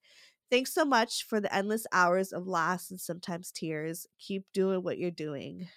[0.54, 4.06] Thanks so much for the endless hours of laughs and sometimes tears.
[4.20, 5.68] Keep doing what you're doing.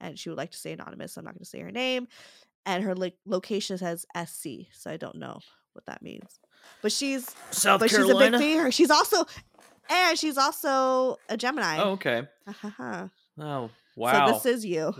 [0.00, 1.16] And she would like to say anonymous.
[1.16, 2.08] I'm not going to say her name.
[2.66, 5.38] And her lo- location says SC, so I don't know
[5.74, 6.40] what that means.
[6.82, 8.38] But she's South but Carolina.
[8.38, 8.72] she's a big.
[8.72, 9.26] She's also
[9.88, 11.78] and she's also a Gemini.
[11.78, 12.26] oh, okay.
[12.48, 14.26] Oh Wow.
[14.26, 14.92] So this is you.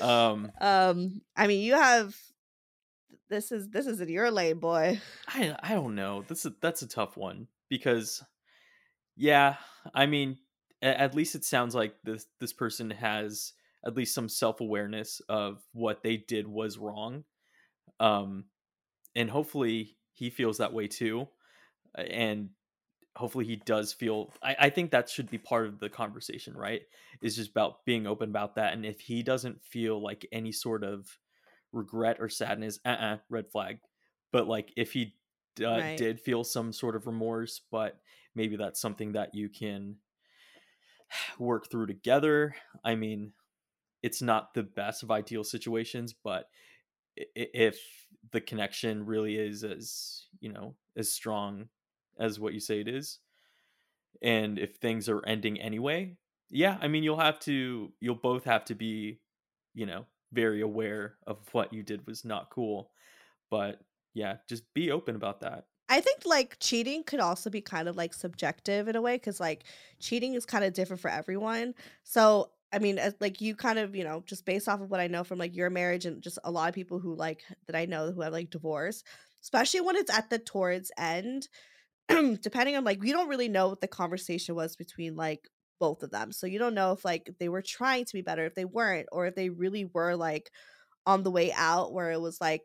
[0.00, 2.14] um, um, I mean, you have
[3.34, 5.00] this is this is in your lane, boy.
[5.26, 6.22] I I don't know.
[6.22, 8.22] This is that's a tough one because,
[9.16, 9.56] yeah,
[9.94, 10.38] I mean,
[10.82, 13.52] a- at least it sounds like this this person has
[13.84, 17.24] at least some self awareness of what they did was wrong,
[17.98, 18.44] um,
[19.16, 21.26] and hopefully he feels that way too,
[21.96, 22.50] and
[23.16, 24.32] hopefully he does feel.
[24.42, 26.82] I I think that should be part of the conversation, right?
[27.20, 30.84] Is just about being open about that, and if he doesn't feel like any sort
[30.84, 31.18] of
[31.74, 33.80] regret or sadness, uh, uh red flag.
[34.32, 35.16] But like if he
[35.64, 35.96] uh, Right.
[35.96, 38.00] did feel some sort of remorse, but
[38.34, 39.96] maybe that's something that you can
[41.38, 42.54] work through together.
[42.84, 43.32] I mean,
[44.02, 46.50] it's not the best of ideal situations, but
[47.16, 47.80] if
[48.32, 51.68] the connection really is as you know as strong
[52.18, 53.20] as what you say it is,
[54.22, 56.16] and if things are ending anyway,
[56.50, 59.20] yeah, I mean you'll have to you'll both have to be,
[59.74, 62.90] you know, very aware of what you did was not cool,
[63.50, 63.80] but
[64.14, 65.66] yeah, just be open about that.
[65.88, 69.38] I think like cheating could also be kind of like subjective in a way because
[69.38, 69.64] like
[70.00, 71.74] cheating is kind of different for everyone.
[72.02, 75.00] So I mean, as, like you kind of you know just based off of what
[75.00, 77.76] I know from like your marriage and just a lot of people who like that
[77.76, 79.04] I know who have like divorced,
[79.42, 81.48] especially when it's at the towards end.
[82.42, 85.48] depending on like we don't really know what the conversation was between like
[85.84, 88.46] both of them, so you don't know if like they were trying to be better,
[88.46, 90.50] if they weren't, or if they really were like
[91.04, 92.62] on the way out where it was like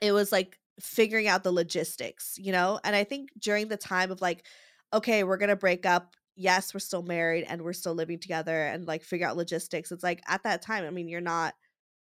[0.00, 2.80] it was like figuring out the logistics, you know?
[2.82, 4.46] And I think during the time of like,
[4.92, 6.14] okay, we're gonna break up.
[6.34, 9.92] Yes, we're still married and we're still living together and like figure out logistics.
[9.92, 11.52] It's like at that time, I mean, you're not,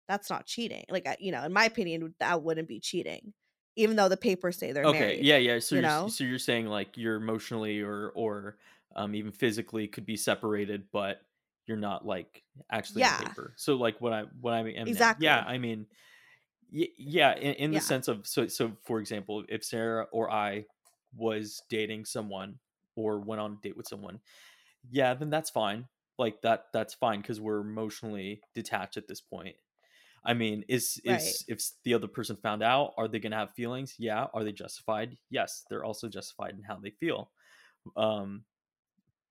[0.07, 0.85] that's not cheating.
[0.91, 3.33] Like, you know, in my opinion, that wouldn't be cheating,
[3.77, 5.25] even though the papers say they're okay, married.
[5.25, 5.59] yeah, yeah.
[5.61, 6.09] So you you're, know?
[6.09, 8.57] so you're saying like you're emotionally or or
[9.01, 11.23] um even physically could be separated, but
[11.67, 13.55] you're not like actually on paper.
[13.57, 15.87] So like what I what I mean, yeah, I mean,
[16.73, 17.81] y- yeah, in, in the Yeah.
[17.81, 20.67] sense of so so for example, if Sarah or I
[21.17, 22.59] was dating someone
[22.97, 24.21] or went on a date with someone,
[24.91, 25.89] yeah, then that's fine.
[26.19, 29.57] Like that that's fine because we're emotionally detached at this point.
[30.25, 31.19] I mean, is Right.
[31.19, 33.95] is if the other person found out, are they going to have feelings?
[33.99, 34.27] Yeah.
[34.35, 35.17] Are they justified?
[35.31, 37.31] Yes, they're also justified in how they feel.
[37.97, 38.45] Um,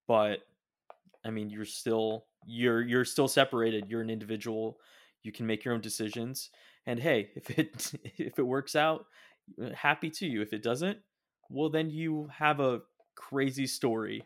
[0.09, 0.39] but
[1.23, 3.85] I mean, you're still you're you're still separated.
[3.87, 4.79] You're an individual.
[5.21, 6.49] You can make your own decisions.
[6.87, 9.05] And hey, if it if it works out,
[9.63, 10.41] uh, happy to you.
[10.41, 10.97] If it doesn't,
[11.49, 12.81] well, then you have a
[13.15, 14.23] crazy story.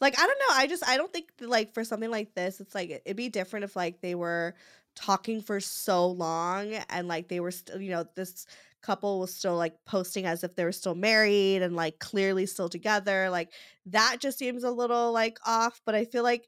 [0.00, 0.54] Like, I don't know.
[0.54, 3.64] I just, I don't think like for something like this, it's like it'd be different
[3.64, 4.54] if like they were
[4.94, 8.46] talking for so long and like they were still, you know, this
[8.84, 12.68] couple was still like posting as if they were still married and like clearly still
[12.68, 13.30] together.
[13.30, 13.50] Like
[13.86, 15.80] that just seems a little like off.
[15.84, 16.46] But I feel like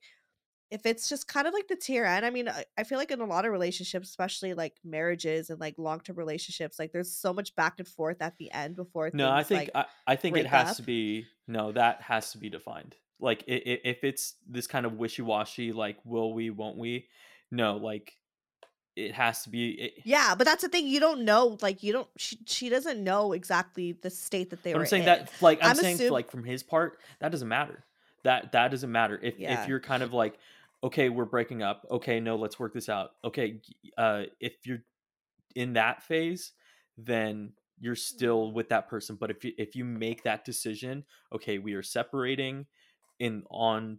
[0.70, 3.20] if it's just kind of like the tier end, I mean, I, feel like in
[3.20, 7.32] a lot of relationships, especially like marriages and like long term relationships, like there's so
[7.32, 10.36] much back and forth at the end before No, I think like, I, I think
[10.36, 10.76] it has up.
[10.78, 11.70] to be no.
[11.72, 12.96] That has to be defined.
[13.20, 17.06] Like i- i- if it's this kind of wishy washy, like will we, won't we?
[17.52, 18.12] No, like
[18.96, 19.70] it has to be.
[19.72, 20.86] It, Yeah, but that's the thing.
[20.86, 21.58] You don't know.
[21.60, 22.08] Like, you don't.
[22.16, 25.06] She she doesn't know exactly the state that they were I'm saying in.
[25.06, 27.84] that, like, I'm, I'm saying, assume- like, from his part, that doesn't matter.
[28.24, 29.20] That that doesn't matter.
[29.22, 29.62] If Yeah.
[29.62, 30.38] if you're kind of like,
[30.82, 31.86] okay, we're breaking up.
[31.90, 33.12] Okay, no, let's work this out.
[33.22, 33.60] Okay,
[33.98, 34.82] uh, if you're
[35.54, 36.52] in that phase,
[36.98, 39.16] then you're still with that person.
[39.16, 42.66] But if you if you make that decision, okay, we are separating,
[43.18, 43.98] in on,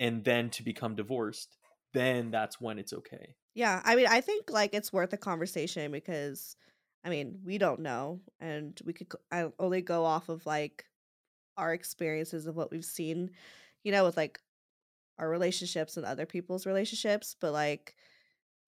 [0.00, 1.56] and then to become divorced,
[1.94, 3.34] then that's when it's okay.
[3.54, 6.56] Yeah, I mean, I think like it's worth a conversation because,
[7.04, 9.06] I mean, we don't know, and we could.
[9.32, 10.84] I only go off of like
[11.56, 13.30] our experiences of what we've seen,
[13.84, 14.40] you know, with like
[15.18, 17.36] our relationships and other people's relationships.
[17.40, 17.94] But like,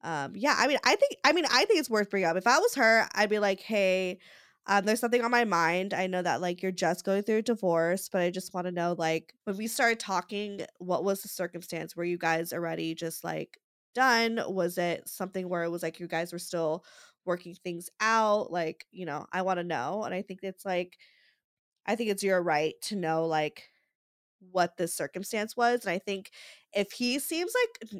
[0.03, 2.37] um, yeah, I mean, I think, I mean, I think it's worth bringing up.
[2.37, 4.21] If I was her, I'd be like, hey,
[4.67, 5.95] um, there's something on my mind.
[5.95, 8.73] I know that like you're just going through a divorce, but I just want to
[8.73, 11.97] know, like, when we started talking, what was the circumstance?
[11.97, 13.59] Were you guys already just like
[13.95, 14.41] done?
[14.49, 16.85] Was it something where it was like you guys were still
[17.25, 18.51] working things out?
[18.53, 20.03] Like, you know, I want to know.
[20.05, 20.97] And I think it's like,
[21.87, 23.69] I think it's your right to know like
[24.53, 25.85] what the circumstance was.
[25.85, 26.31] And I think
[26.75, 27.91] if he seems like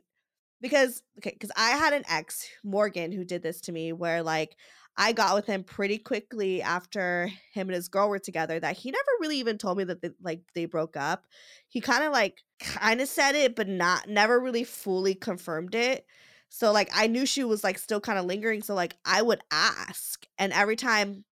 [0.61, 4.57] because okay, because I had an ex, Morgan, who did this to me where like
[4.99, 8.91] I got with him pretty quickly after him and his girl were together that he
[8.91, 11.27] never really even told me that they, like they broke up.
[11.69, 16.07] He kind of like kind of said it but not never really fully confirmed it.
[16.49, 19.41] So like I knew she was like still kind of lingering so like I would
[19.51, 21.25] ask and every time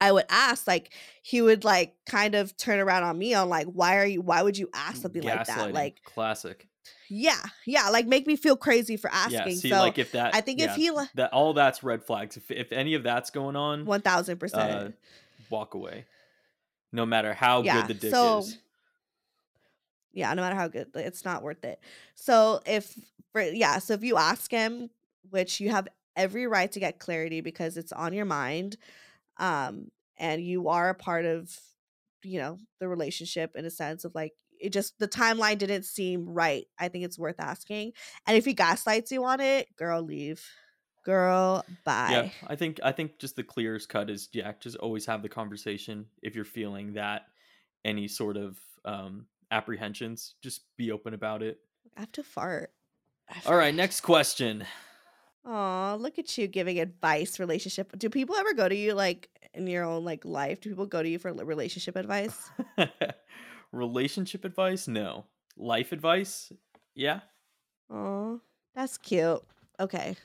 [0.00, 3.66] I would ask, like he would like kind of turn around on me on like,
[3.66, 4.20] why are you?
[4.22, 5.72] Why would you ask mm, something like that?
[5.72, 6.67] Like, classic.
[7.08, 9.54] Yeah, yeah, like make me feel crazy for asking.
[9.54, 11.82] Yeah, see, so like if that, I think if yeah, he li- that all that's
[11.82, 12.36] red flags.
[12.36, 14.94] If if any of that's going on, one thousand uh, percent.
[15.50, 16.06] walk away.
[16.92, 18.58] No matter how Yeah, good the dick so- is.
[20.12, 21.78] Yeah, no matter how good, it's not worth it.
[22.14, 22.98] So if,
[23.30, 24.90] for, yeah, so if you ask him,
[25.30, 25.86] which you have
[26.16, 28.78] every right to get clarity because it's on your mind,
[29.36, 31.56] um, and you are a part of,
[32.24, 36.28] you know, the relationship in a sense of like it just the timeline didn't seem
[36.28, 36.66] right.
[36.78, 37.92] I think it's worth asking.
[38.26, 40.44] And if he gaslights you on it, girl, leave.
[41.04, 42.08] Girl, bye.
[42.10, 45.28] Yeah, I think I think just the clearest cut is yeah, just always have the
[45.28, 47.26] conversation if you're feeling that
[47.84, 51.58] any sort of um apprehensions, just be open about it.
[51.96, 52.72] I have to fart.
[53.46, 54.64] All right, next question.
[55.44, 57.96] Aw, look at you giving advice, relationship.
[57.96, 60.60] Do people ever go to you like in your own like life?
[60.60, 62.50] Do people go to you for relationship advice?
[63.72, 64.88] Relationship advice?
[64.88, 65.24] No.
[65.56, 66.52] Life advice?
[66.94, 67.20] Yeah.
[67.90, 68.40] Oh,
[68.74, 69.42] that's cute.
[69.80, 70.16] Okay.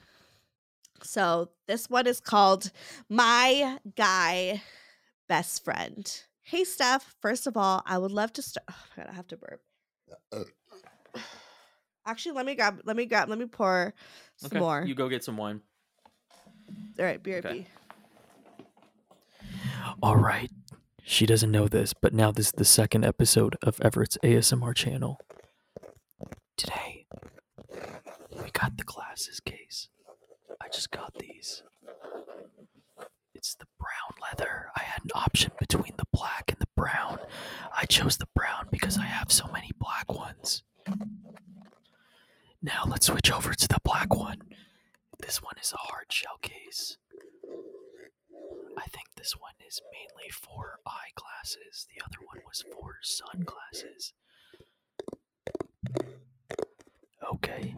[1.02, 2.72] So this one is called
[3.10, 4.62] My Guy
[5.28, 6.22] Best Friend.
[6.42, 8.66] Hey Steph, first of all, I would love to start.
[8.70, 9.62] Oh my god, I have to burp.
[12.06, 13.94] Actually, let me grab, let me grab, let me pour
[14.36, 14.60] some Okay.
[14.60, 14.84] more.
[14.86, 15.62] You go get some wine.
[17.00, 17.38] All right, BRB.
[17.46, 17.68] Okay.
[20.02, 20.50] All right.
[21.06, 25.20] She doesn't know this, but now this is the second episode of Everett's ASMR channel.
[26.58, 27.06] Today,
[28.32, 29.90] we got the glasses case.
[30.62, 31.62] I just got these.
[33.36, 34.68] It's the brown leather.
[34.78, 37.20] I had an option between the black and the brown.
[37.78, 40.64] I chose the brown because I have so many black ones.
[42.62, 44.42] Now let's switch over to the black one.
[45.20, 46.98] This one is a hard shell case.
[48.78, 51.88] I think this one is mainly for eyeglasses.
[51.94, 54.14] The other one was for sunglasses.
[57.34, 57.76] Okay.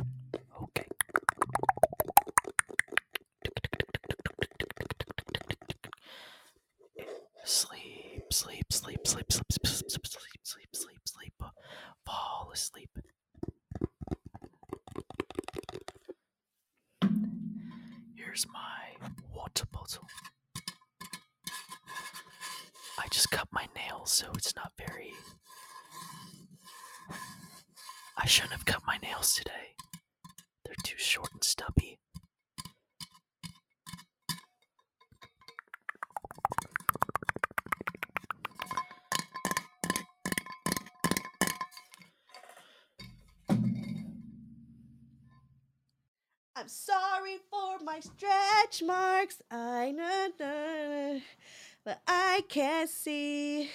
[0.62, 0.86] Okay.
[7.44, 11.34] Sleep, sleep, sleep, sleep, sleep, sleep, sleep, sleep, sleep, sleep, sleep, sleep.
[12.06, 12.90] Fall asleep.
[18.16, 20.08] Here's my water bottle.
[23.86, 25.14] Nails, so it's not very.
[28.18, 29.76] I shouldn't have cut my nails today.
[30.64, 32.00] They're too short and stubby.
[46.58, 49.42] I'm sorry for my stretch marks.
[49.52, 51.20] I know,
[51.86, 53.70] but I can't see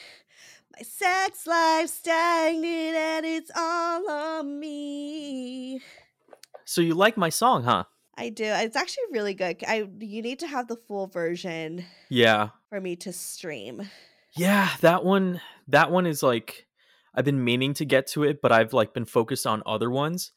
[0.77, 2.65] my sex life stagnant,
[2.97, 5.81] and it's all on me.
[6.65, 7.85] So you like my song, huh?
[8.17, 8.45] I do.
[8.45, 9.57] It's actually really good.
[9.67, 12.51] I you need to have the full version Yeah.
[12.69, 13.89] for me to stream.
[14.37, 16.67] Yeah, that one that one is like
[17.15, 20.33] I've been meaning to get to it, but I've like been focused on other ones.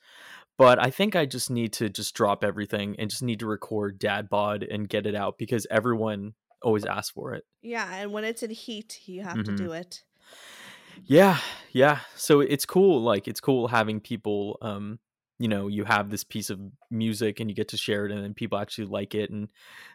[0.57, 3.99] But I think I just need to just drop everything and just need to record
[3.99, 6.33] dad bod and get it out because everyone
[6.63, 7.45] always ask for it.
[7.61, 9.57] Yeah, and when it's in heat, you have to Mhm.
[9.57, 10.03] do it.
[11.05, 11.39] Yeah,
[11.71, 11.99] yeah.
[12.15, 13.01] So it's cool.
[13.01, 14.99] Like it's cool having people um
[15.39, 16.59] you know, you have this piece of
[16.91, 19.49] music and you get to share it and then people actually like it and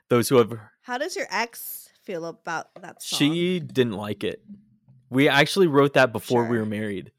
[0.09, 0.53] those who have
[0.83, 3.19] How does your ex feel about that song?
[3.19, 4.43] she didn't like it.
[5.11, 7.13] We actually wrote that before we were married.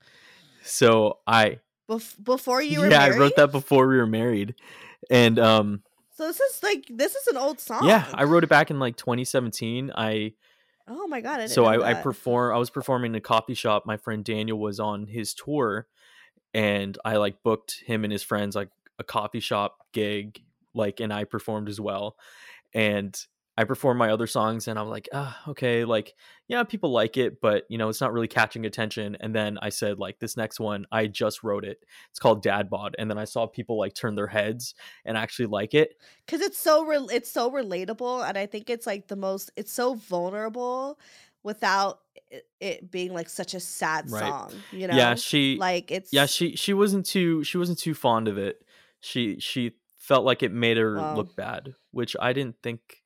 [0.64, 2.91] So I Bef- before you were married.
[2.91, 3.16] yeah, married.
[3.16, 4.54] I wrote that before we were married.
[5.10, 5.82] And um
[6.20, 7.88] So this is like this is an old song.
[7.88, 9.89] yeah, I wrote it back in like 2017.
[9.95, 10.34] I
[10.86, 11.39] Oh my god!
[11.39, 13.86] I so I, I perform I was performing in a coffee shop.
[13.86, 15.88] My friend Daniel was on his tour
[16.53, 18.67] and I like booked him and his friends like
[18.99, 20.43] a coffee shop gig,
[20.74, 22.17] like and I performed as well.
[22.74, 23.17] And
[23.60, 26.16] I performed my other songs and I'm like, ah, okay, like,
[26.47, 29.18] yeah, people like it, but you know, it's not really catching attention.
[29.20, 31.84] And then I said, like, this next one, I just wrote it.
[32.10, 32.95] It's called Dad Bod.
[32.97, 35.97] And then I saw people like turn their heads and actually like it.
[36.26, 39.51] because it's so re- it's so relatable, and I think it's like the most.
[39.57, 40.97] It's so vulnerable
[41.43, 41.99] without
[42.62, 44.22] it, being like such a sad Right.
[44.22, 44.53] song.
[44.72, 44.95] You know?
[44.95, 48.62] yeah, she like it's yeah she she wasn't too she wasn't too fond of it
[49.01, 53.03] she she felt like it made her look bad which i didn't think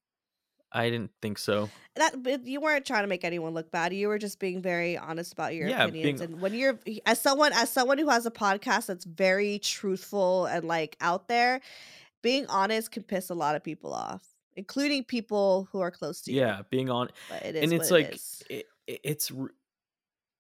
[0.73, 2.13] i didn't think so that
[2.45, 3.93] you weren't trying to make anyone look bad.
[3.93, 6.21] You were just being very honest about your Yeah, opinions.
[6.21, 10.47] being- And when you're as someone as someone who has a podcast that's very truthful
[10.47, 11.61] and like out there,
[12.23, 14.23] being honest can piss a lot of people off.
[14.55, 16.39] including people who are close to you.
[16.39, 18.15] yeah being on but it is and it's like
[18.49, 19.31] it, it- it's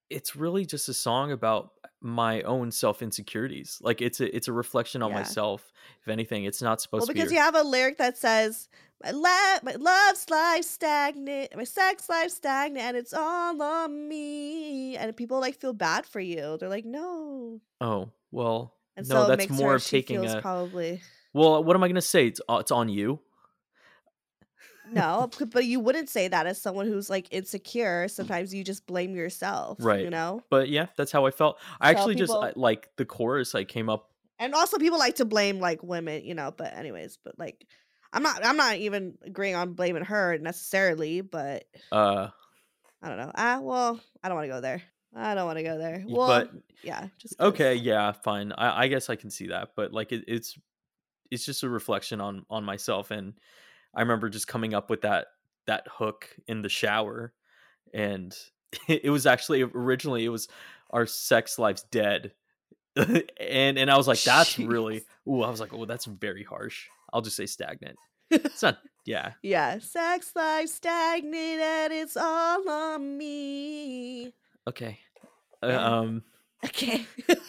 [0.09, 1.71] it's really just a song about
[2.01, 5.17] my own self insecurities like it's a it's a reflection on Yeah.
[5.17, 5.71] myself
[6.01, 8.17] if anything it's not supposed well, to because be because you have a lyric that
[8.17, 8.67] says,
[9.03, 14.95] "My la- my love's life stagnant, my sex life stagnant, and it's all on me."
[14.97, 16.57] And people like feel bad for you.
[16.59, 21.01] They're like, "No," oh well and no so that's more of taking a probably
[21.33, 23.19] well what am i gonna say it's uh, it's on you
[24.91, 28.07] no, but you wouldn't say that as someone who's like insecure.
[28.07, 30.01] Sometimes you just blame yourself, right?
[30.03, 32.89] You know, but yeah that's how i felt i So actually just people- I- like
[32.97, 36.53] the chorus i came up and also people like to blame like women, you know.
[36.55, 37.65] But anyways, but like.
[38.13, 38.45] I'm not.
[38.45, 42.29] I'm not even agreeing on blaming her necessarily, but uh
[43.01, 43.31] I don't know.
[43.35, 44.81] Ah, well, I don't want to go there.
[45.15, 46.03] I don't want to go there.
[46.07, 46.51] Well, but
[46.83, 47.47] yeah, just 'cause.
[47.49, 50.57] okay yeah fine I, I guess i can see that but like it, it's
[51.31, 53.33] it's just a reflection on on myself and
[53.95, 55.27] i remember just coming up with that
[55.65, 57.31] that hook in the shower
[57.93, 58.35] and
[58.89, 60.49] it was actually originally it was
[60.89, 62.33] our sex life's dead
[62.97, 66.87] and and i was like that's really ooh i was like oh that's very harsh
[67.13, 67.95] i'll just say stagnant
[68.29, 74.33] it's not yeah Yeah, sex life stagnant and it's all on me.
[74.67, 74.99] okay
[75.61, 76.23] Uh, um
[76.65, 77.05] Okay.
[77.27, 77.41] but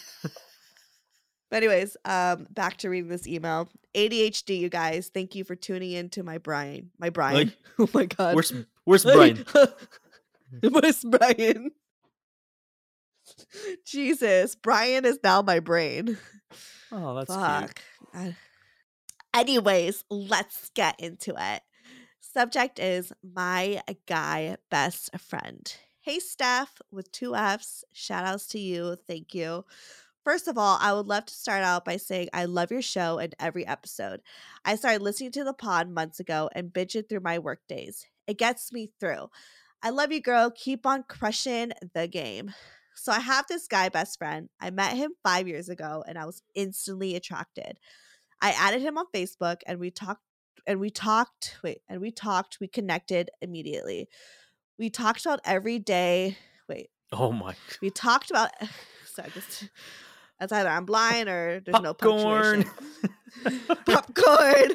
[1.53, 3.69] anyways, um, back to reading this email.
[3.95, 5.09] ADHD, you guys.
[5.15, 6.91] Thank you for tuning in to my Brian.
[6.99, 7.53] My Brian.
[7.79, 8.35] oh my god.
[8.35, 8.53] where's
[8.85, 9.45] where's brian
[10.63, 11.71] Where's Brian?
[13.87, 16.19] Jesus, Brian is now my brain.
[16.93, 17.81] oh that's Fuck.
[18.13, 18.37] I-
[19.35, 21.63] Anyways, let's get into it.
[22.21, 25.77] Subject is my guy best friend.
[26.03, 27.85] Hey, Steph with two F's.
[27.93, 28.97] Shout outs to you.
[29.09, 29.65] Thank you.
[30.23, 33.19] First of all, I would love to start out by saying I love your show
[33.19, 34.21] and every episode.
[34.65, 38.07] I started listening to the pod months ago and binge it through my work days.
[38.29, 39.31] It gets me through.
[39.83, 40.53] I love you, girl.
[40.55, 42.55] Keep on crushing the game.
[42.95, 44.49] So I have this guy best friend.
[44.61, 47.79] I met him five years ago and I was instantly attracted.
[48.45, 50.21] I added him on Facebook and we talked
[50.67, 54.07] and we talked wait and we talked we connected immediately.
[54.79, 56.37] We talked about every day
[56.69, 58.51] wait oh my we talked about
[59.07, 59.65] sorry this
[60.39, 62.65] that's either I'm blind or there's no Popcorn.
[63.45, 63.77] punctuation.
[63.87, 64.73] Popcorn.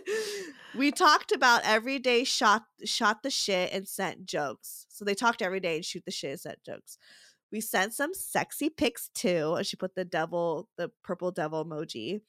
[0.75, 4.87] We talked about every day shot shot the shit and sent jokes.
[4.89, 6.97] So they talked every day and shoot the shit and sent jokes.
[7.51, 9.53] We sent some sexy pics too.
[9.57, 12.21] And she put the devil, the purple devil emoji.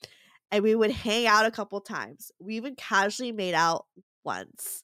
[0.52, 2.32] And we would hang out a couple times.
[2.40, 3.86] We even casually made out
[4.24, 4.82] once.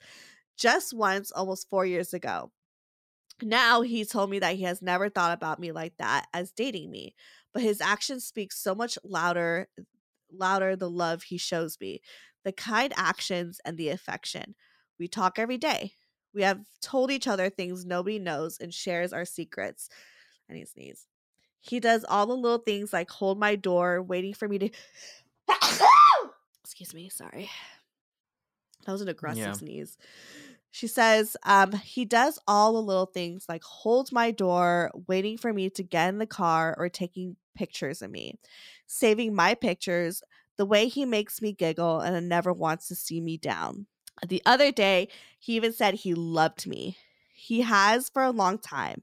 [0.57, 2.53] Just once, almost four years ago.
[3.43, 6.91] Now he told me that he has never thought about me like that as dating
[6.91, 7.15] me,
[7.53, 9.69] but his actions speak so much louder,
[10.33, 12.01] louder the love he shows me,
[12.45, 14.55] the kind actions and the affection.
[14.99, 15.93] We talk every day.
[16.33, 19.89] We have told each other things nobody knows and shares our secrets.
[20.49, 21.07] I need to sneeze.
[21.61, 24.71] He does all the little things like hold my door, waiting for me to.
[26.65, 27.51] Excuse me, sorry.
[28.85, 29.53] That was an aggressive Yeah.
[29.53, 29.97] sneeze.
[30.71, 35.53] She says, um, he does all the little things like holds my door, waiting for
[35.53, 38.39] me to get in the car or taking pictures of me,
[38.87, 40.23] saving my pictures,
[40.57, 43.87] the way he makes me giggle and never wants to see me down.
[44.27, 46.97] The other day, he even said he loved me.
[47.33, 49.03] He has for a long time.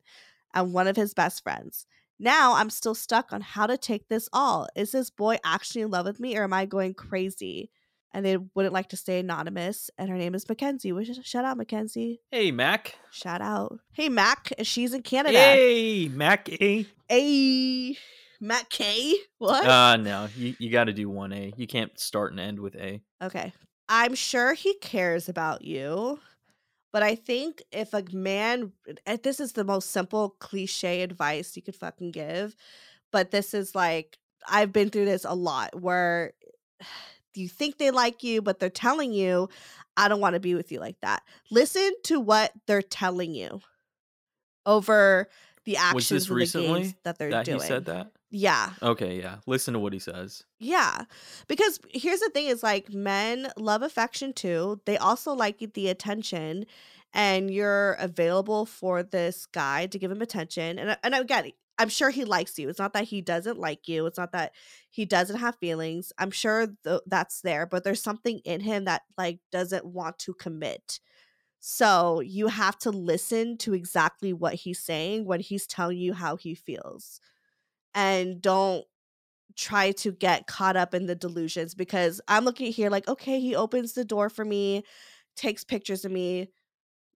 [0.54, 1.88] I'm one of his best friends.
[2.20, 4.68] Now I'm still stuck on how to take this all.
[4.76, 7.70] Is this boy actually in love with me or am I going crazy?
[8.16, 9.90] And they wouldn't like to stay anonymous.
[9.98, 10.92] And her name is Mackenzie.
[10.92, 12.22] Which shout out Mackenzie.
[12.32, 13.80] hey mac Shout out.
[13.92, 15.38] Hey Mac, she's in Canada.
[15.38, 17.98] hey mac a Hey
[18.40, 19.16] Mac K.
[19.40, 19.66] What?
[19.66, 22.76] uh no you, you got to do one a you can't start and end with
[22.76, 23.52] a Okay.
[23.90, 26.20] I'm sure he cares about you.
[26.94, 28.72] But I think if a man,
[29.24, 32.56] this is the most simple cliche advice you could fucking give,
[33.12, 34.18] but this is like,
[34.48, 36.34] I've been through this a lot where
[37.36, 39.50] you think they like you, but they're telling you,
[39.98, 41.24] I don't want to be with you like that.
[41.50, 43.60] Listen to what they're telling you
[44.68, 45.28] over
[45.66, 47.60] the actions Was this recently that they're that doing.
[47.60, 48.72] he said that Yeah.
[48.82, 51.04] okay yeah listen to what he says Yeah.
[51.48, 54.82] Because here's the thing is like men love affection too.
[54.86, 56.66] They also like the attention
[57.14, 60.80] and you're available for this guy to give him attention.
[60.80, 62.70] And and again, I'm sure he likes you.
[62.70, 64.06] It's not that he doesn't like you.
[64.08, 64.54] It's not that
[64.90, 66.12] he doesn't have feelings.
[66.18, 70.34] I'm sure th- that's there, but there's something in him that like doesn't want to
[70.34, 71.00] commit.
[71.60, 76.36] So you have to listen to exactly what he's saying when he's telling you how
[76.36, 77.20] he feels.
[77.96, 78.86] And don't
[79.56, 83.56] try to get caught up in the delusions because I'm looking here like, okay, he
[83.56, 84.84] opens the door for me
[85.36, 86.50] takes pictures of me,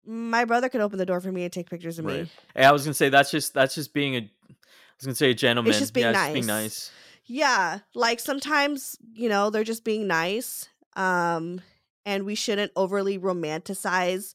[0.06, 2.20] my brother could open the door for me and take pictures of me.
[2.20, 2.30] Right.
[2.56, 4.20] Hey, I was gonna say that's just that's just being a.
[4.20, 4.54] I
[4.98, 5.72] was gonna say a gentleman.
[5.72, 6.64] It's just being yeah, Just being nice.
[6.64, 6.92] nice.
[7.26, 10.70] Yeah, like sometimes, you know, they're just being nice.
[10.96, 11.62] Um
[12.06, 14.34] and we shouldn't overly romanticize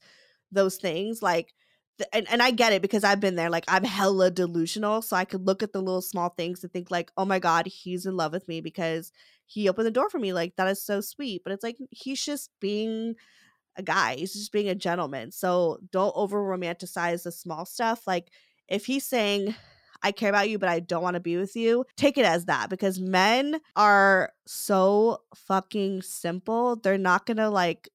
[0.50, 1.54] those things like
[2.12, 3.50] and, and I get it because I've been there.
[3.50, 6.90] Like I'm hella delusional, so I could look at the little small things and think
[6.90, 9.12] like, "Oh my god, he's in love with me because
[9.46, 11.42] he opened the door for me." Like that is so sweet.
[11.44, 13.14] But it's like he's just being
[13.76, 14.16] a guy.
[14.16, 15.32] He's just being a gentleman.
[15.32, 18.06] So don't over romanticize the small stuff.
[18.06, 18.30] Like
[18.68, 19.54] if he's saying,
[20.02, 22.46] I care about you, but I don't want to be with you, take it as
[22.46, 26.76] that because men are so fucking simple.
[26.76, 27.88] They're not gonna like,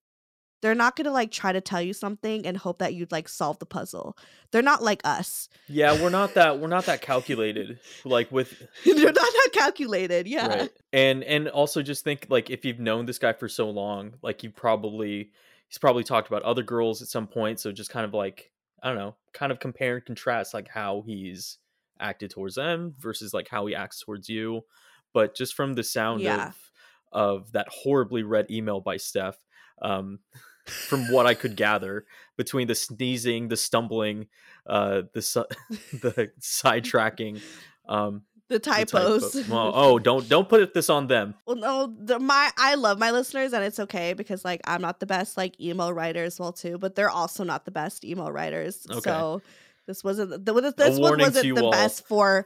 [0.62, 3.60] they're not gonna like try to tell you something and hope that you'd like solve
[3.60, 4.18] the puzzle.
[4.51, 5.49] They're not like us.
[5.68, 7.80] Yeah, we're not that we're not that calculated.
[8.05, 8.53] Like with
[8.84, 10.28] you're not that calculated.
[10.28, 10.47] Yeah.
[10.47, 14.14] right, and and also just think like if you've known this guy for so long,
[14.22, 15.32] like you probably
[15.68, 17.60] he's probably talked about other girls at some point.
[17.60, 18.51] So just kind of like
[18.82, 21.58] I don't know, kind of compare and contrast like how he's
[21.99, 24.62] acted towards them versus like how he acts towards you.
[25.14, 26.47] But just from the sound Yeah.
[26.49, 26.55] of
[27.12, 29.38] of that horribly read email by Steph,
[29.82, 30.19] um,
[30.65, 32.05] from what I could gather
[32.38, 34.28] between the sneezing, the stumbling,
[34.65, 35.45] uh, the su-
[35.93, 37.41] the sidetracking,
[37.88, 39.47] um, The the typo- typos.
[39.49, 41.36] Well, oh, don't don't put this on them.
[41.45, 44.99] Well, no, the, my I love my listeners, and it's okay because like I'm not
[44.99, 48.32] the best like email writer as well too, but they're also not the best email
[48.32, 48.86] writers.
[48.89, 48.99] Okay.
[49.01, 49.41] So
[49.88, 51.71] this wasn't the, this this one wasn't the all.
[51.71, 52.45] best for.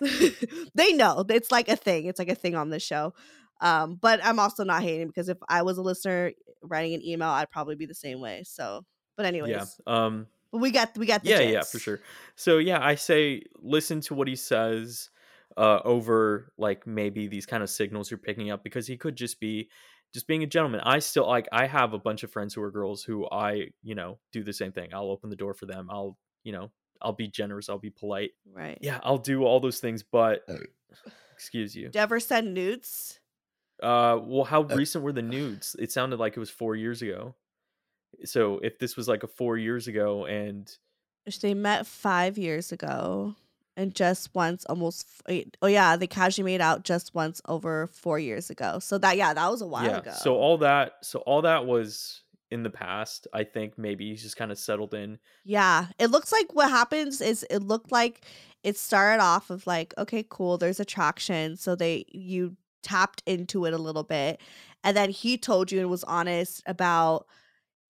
[0.74, 2.06] they know it's like a thing.
[2.06, 3.14] It's like a thing on the show.
[3.60, 6.32] Um, but I'm also not hating because if I was a listener
[6.62, 8.42] writing an email, I'd probably be the same way.
[8.44, 8.84] So,
[9.16, 9.64] but anyways, Yeah.
[9.86, 10.26] Um.
[10.50, 11.40] but we got we got the Yeah.
[11.40, 11.62] Yeah.
[11.62, 12.00] For sure.
[12.36, 15.10] So yeah, I say listen to what he says,
[15.56, 19.38] uh, over like maybe these kind of signals you're picking up because he could just
[19.40, 19.68] be
[20.12, 20.80] just being a gentleman.
[20.84, 23.94] I still like I have a bunch of friends who are girls who I you
[23.94, 24.90] know do the same thing.
[24.92, 25.88] I'll open the door for them.
[25.90, 27.68] I'll you know I'll be generous.
[27.68, 28.30] I'll be polite.
[28.50, 28.78] Right.
[28.80, 30.02] Yeah, I'll do all those things.
[30.02, 30.46] But
[31.32, 31.90] excuse you.
[31.90, 33.20] Do you ever send nudes?
[33.82, 35.76] Uh, well, how recent were the nudes?
[35.78, 37.34] It sounded like it was four years ago.
[38.24, 40.70] So if this was like a four years ago, and
[41.42, 43.34] They met five years ago,
[43.76, 45.06] and just once, almost.
[45.08, 48.78] f- Eight, oh yeah, they casually made out just once over four years ago.
[48.78, 50.12] So that yeah, that was a while yeah, ago.
[50.14, 52.22] so all that, so all that was
[52.52, 53.26] in the past.
[53.32, 55.18] I think maybe he's just kind of settled in.
[55.44, 58.24] yeah, it looks like what happens is it looked like
[58.62, 63.74] it started off of like okay, cool, there's attraction, so they you tapped into it
[63.74, 64.40] a little bit,
[64.84, 67.26] and then he told you and was honest about,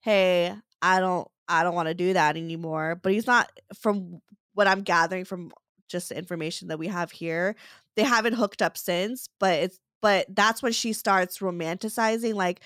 [0.01, 2.99] hey, I don't, I don't want to do that anymore.
[3.03, 4.23] But he's not from
[4.55, 5.53] what I'm gathering from
[5.89, 7.57] just the information that we have here.
[7.97, 12.61] They haven't hooked up since, but it's but that's when she starts romanticizing like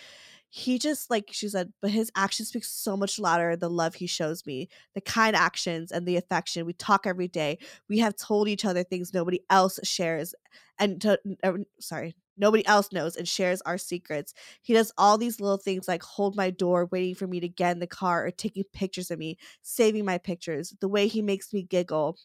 [0.51, 4.07] he just like she said but his actions speak so much louder the love he
[4.07, 6.64] shows me the kind actions and the affection.
[6.64, 7.59] We talk every day.
[7.88, 10.34] We have told each other things nobody else shares
[10.78, 14.32] and to, uh, sorry nobody else knows and shares our secrets.
[14.62, 17.72] He does all these little things like hold my door waiting for me to get
[17.72, 21.53] in the car or taking pictures of me saving my pictures the way he makes
[21.53, 22.16] me giggle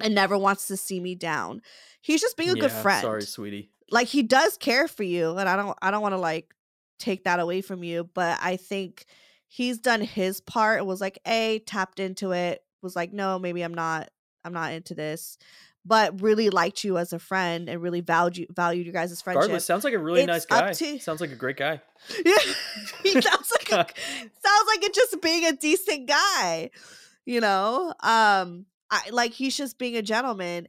[0.00, 1.62] and never wants to see me down.
[2.00, 3.70] He's just being a good friend Sorry, sweetie.
[3.90, 6.54] like he does care for you and i don't i don't want to like
[6.98, 9.04] take that away from you but i think
[9.48, 13.62] he's done his part and was like a tapped into it was like no maybe
[13.62, 14.08] i'm not
[14.44, 15.36] i'm not into this
[15.86, 19.20] but really liked you as a friend and really valued you valued you guys' as
[19.20, 20.72] friendship Regardless, sounds like a really It's nice guy.
[20.72, 21.82] to- Sounds like a great guy.
[22.24, 22.38] yeah
[23.02, 23.74] he sounds like a,
[24.20, 26.70] sounds like it just being a decent guy
[27.26, 30.68] you know um i like he's just being a gentleman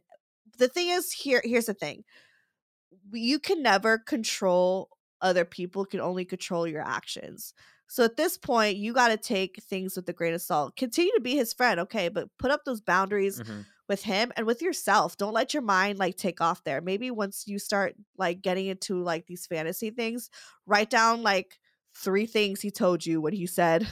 [0.57, 2.03] the thing is here here's the thing
[3.11, 4.89] you can never control
[5.21, 7.53] other people can only control your actions
[7.87, 11.11] so at this point you got to take things with a grain of salt continue
[11.13, 13.65] to be his friend okay but put up those boundaries Mhm.
[13.87, 15.15] with him and with yourself.
[15.15, 16.81] Don't let your mind like take off there.
[16.81, 20.29] Maybe once you start like getting into like these fantasy things,
[20.65, 21.59] write down like
[21.95, 23.87] three things he told you when he said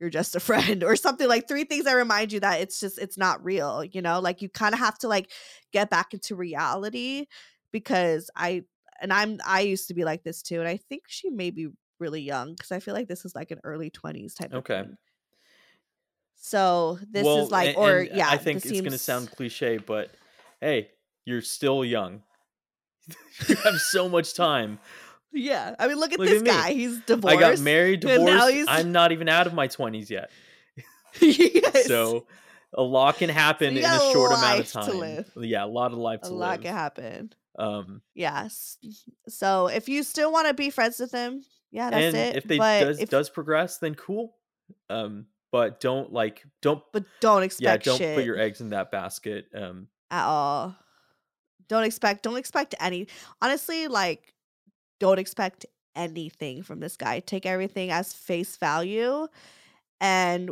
[0.00, 2.98] you're just a friend or something like three things that remind you that it's just
[2.98, 4.20] it's not real, you know?
[4.20, 5.32] Like you kind of have to like
[5.72, 7.26] get back into reality
[7.72, 8.64] because I
[9.00, 11.68] and I'm I used to be like this too and I think she may be
[12.00, 14.80] really young because I feel like this is like an early 20s type Okay.
[14.80, 14.96] of thing.
[16.36, 19.30] So this Well, is like a- or and yeah, I think it's going to sound
[19.30, 20.10] cliche, but
[20.60, 20.90] hey,
[21.24, 22.22] you're still young.
[23.48, 24.78] you have so much time.
[25.32, 26.72] Yeah, I mean, look at Look this at guy.
[26.72, 27.36] He's divorced.
[27.36, 28.54] I got married, and now divorced.
[28.54, 30.30] he's- I'm not even out of my 20s yet.
[31.20, 31.86] yes.
[31.86, 32.26] So
[32.72, 35.24] a lot can happen in a short amount of time.
[35.36, 36.60] Yeah, a lot of life a to lot live.
[36.62, 37.32] can happen.
[37.58, 38.78] Um, Yes.
[39.28, 42.36] So if you still want to be friends with him, Yeah, that's and it.
[42.36, 44.36] if they but does if- does progress, then cool.
[44.90, 48.70] Um, but don't like don't but don't expect yeah don't shit put your eggs in
[48.70, 49.46] that basket.
[49.54, 50.74] Um, at all.
[51.68, 53.06] Don't expect don't expect any
[53.40, 54.34] honestly, like
[55.00, 57.20] don't expect anything from this guy.
[57.20, 59.28] Take everything as face value.
[60.00, 60.50] And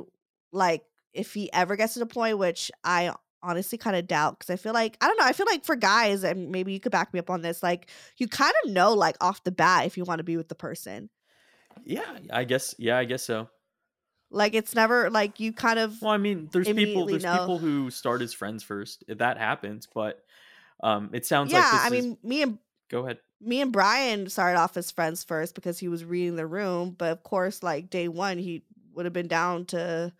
[0.52, 3.12] like if he ever gets to the point which I
[3.42, 5.76] honestly kind of doubt because I feel like I don't know, I feel like for
[5.76, 7.88] guys, and maybe you could back me up on this, like
[8.18, 10.54] you kind of know like off the bat if you want to be with the
[10.54, 11.10] person.
[11.84, 13.48] yeah, I guess yeah, I guess so.
[14.30, 17.38] Like it's never like you kind of Well, I mean, there's people there's know.
[17.38, 19.04] people who start as friends first.
[19.08, 20.22] If that happens, but
[20.82, 21.58] um, it sounds yeah.
[21.60, 22.58] like this I is- mean, me and
[22.90, 23.18] go ahead.
[23.40, 27.12] me and Brian started off as friends first because he was reading the room, but
[27.12, 28.62] of course, like day one, he
[28.94, 30.12] would have been down to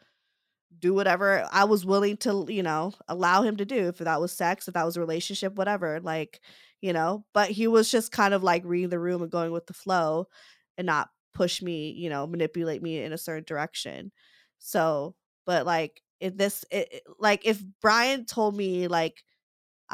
[0.82, 3.88] do whatever I was willing to, you know, allow him to do.
[3.88, 6.40] If that was sex, if that was a relationship, whatever, like,
[6.82, 7.24] you know.
[7.32, 10.28] But he was just kind of like reading the room and going with the flow,
[10.76, 14.12] and not push me, you know, manipulate me in a certain direction.
[14.58, 15.14] So,
[15.46, 19.24] but like if this, it, like if Brian told me like.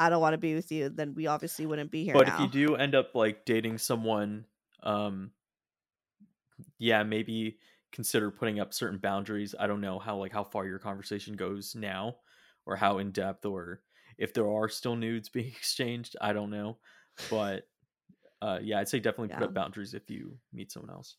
[0.01, 2.13] I don't want to be with you, then we obviously wouldn't be here.
[2.13, 2.35] But now.
[2.35, 4.45] if you do end up like dating someone,
[4.81, 5.31] um,
[6.77, 7.57] yeah, maybe
[7.91, 9.55] consider putting up certain boundaries.
[9.59, 12.15] I don't know how like how far your conversation goes now,
[12.65, 13.81] or how in depth, or
[14.17, 16.15] if there are still nudes being exchanged.
[16.21, 16.77] I don't know,
[17.29, 17.67] but
[18.41, 21.15] uh, yeah, I'd say definitely put up boundaries if you meet someone else.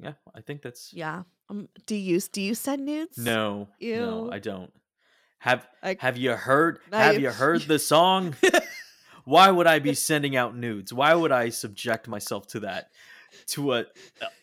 [0.00, 1.22] Yeah, I think that's Yeah.
[1.50, 3.18] Um, do you do you send nudes?
[3.18, 4.72] no, no, I don't.
[5.40, 6.80] Have Like- Have you heard?
[6.90, 8.34] Now Have you heard the song?
[9.24, 10.92] Why would I be sending out nudes?
[10.92, 12.90] Why would I subject myself to that?
[13.48, 13.86] To a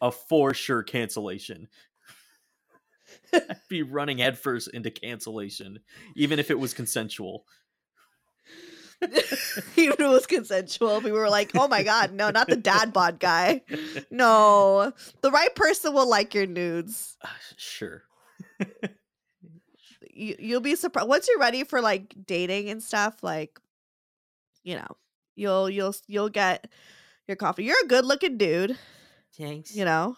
[0.02, 1.68] a for sure cancellation.
[3.34, 5.80] I'd be running headfirst into cancellation,
[6.16, 7.46] even if it was consensual.
[9.76, 12.94] Even if it was consensual, we were like, "Oh my god, no, not the dad
[12.94, 13.62] bod guy.
[14.10, 17.18] No, the right person will like your nudes.
[17.22, 17.28] Uh,
[17.58, 18.04] sure.
[20.10, 23.22] You, you'll be surprised once you're ready for like dating and stuff.
[23.22, 23.60] Like,
[24.64, 24.88] you know,
[25.36, 26.68] you'll you'll you'll get
[27.28, 27.64] your coffee.
[27.64, 28.78] You're a good looking dude,
[29.38, 29.76] Thanks.
[29.76, 30.16] you know,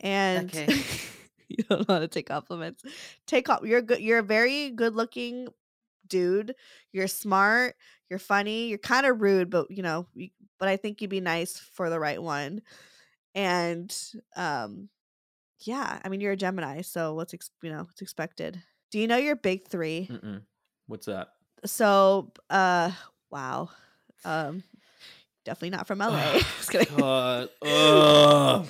[0.00, 0.66] and Okay.
[1.48, 2.82] you don't want to take compliments.
[3.26, 3.60] Take off.
[3.64, 4.00] You're good.
[4.00, 5.48] You're a very good looking
[6.08, 6.54] dude.
[6.92, 7.74] You're smart.
[8.10, 8.68] You're funny.
[8.68, 11.90] You're kind of rude, but you know, you- but I think you'd be nice for
[11.90, 12.62] the right one.
[13.34, 13.94] And
[14.36, 14.88] um,
[15.60, 16.00] yeah.
[16.02, 18.62] I mean, you're a Gemini, so what's ex- you know what's expected?
[18.90, 20.08] Do you know your big three?
[20.10, 20.40] Mm-mm.
[20.86, 21.28] What's that?
[21.66, 22.90] So, uh,
[23.30, 23.68] wow.
[24.24, 24.62] Um,
[25.46, 26.32] definitely not from LA.
[26.58, 26.94] Just kidding.
[26.96, 27.48] God.
[27.62, 28.66] Ugh.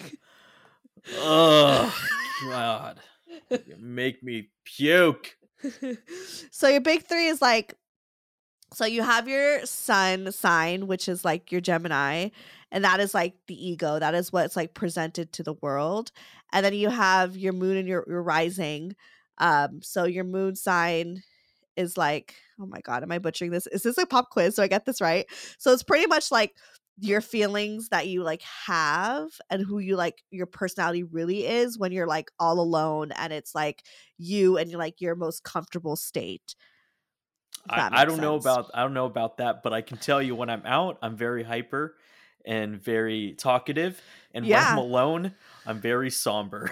[1.20, 1.92] Ugh.
[2.44, 3.00] God.
[3.50, 5.36] You make me puke.
[6.50, 7.74] so your big three is like
[8.74, 12.28] so you have your sun sign which is like your gemini
[12.70, 16.12] and that is like the ego that is what's like presented to the world
[16.52, 18.94] and then you have your moon and your, your rising
[19.38, 21.22] um so your moon sign
[21.76, 24.62] is like oh my god am i butchering this is this a pop quiz so
[24.62, 25.26] i get this right
[25.58, 26.54] so it's pretty much like
[26.98, 31.92] your feelings that you like have and who you like your personality really is when
[31.92, 33.82] you're like all alone and it's like
[34.16, 36.54] you and you're like your most comfortable state.
[37.68, 40.34] I, I don't know about I don't know about that, but I can tell you
[40.34, 41.96] when I'm out, I'm very hyper
[42.44, 44.00] and very talkative,
[44.32, 45.34] and when I'm alone,
[45.66, 46.70] I'm very somber.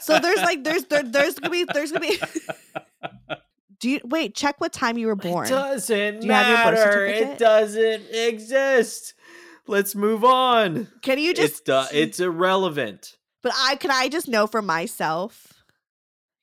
[0.00, 2.18] So there's like there's there, there's gonna be there's gonna be.
[3.80, 4.34] Do you wait?
[4.34, 5.46] Check what time you were born.
[5.46, 7.06] It doesn't Do you have your birth matter.
[7.06, 9.14] It doesn't exist.
[9.66, 10.88] Let's move on.
[11.02, 11.64] Can you it's just?
[11.64, 13.16] du- it's irrelevant.
[13.42, 15.52] But I can I just know for myself.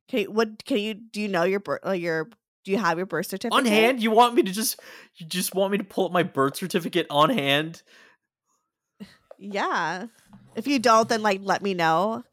[0.07, 1.22] Can you, what can you do?
[1.22, 2.26] You know your birth uh, your
[2.64, 4.80] do you have your birth certificate On hand, you want me to just
[5.16, 7.82] you just want me to pull up my birth certificate on hand?
[9.39, 10.07] Yeah.
[10.55, 12.24] If you don't, then like let me know.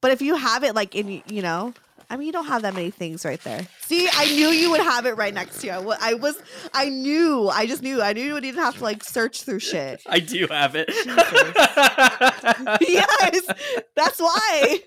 [0.00, 1.74] But if you have it like in you know,
[2.10, 3.66] I mean you don't have that many things right there.
[3.82, 5.94] See, I knew you would have it right next to you.
[6.00, 6.36] I was
[6.74, 7.48] I knew.
[7.48, 8.02] I just knew.
[8.02, 10.02] I knew you wouldn't have to like search through shit.
[10.08, 10.88] I do have it.
[12.88, 13.46] yes.
[13.94, 14.80] That's why.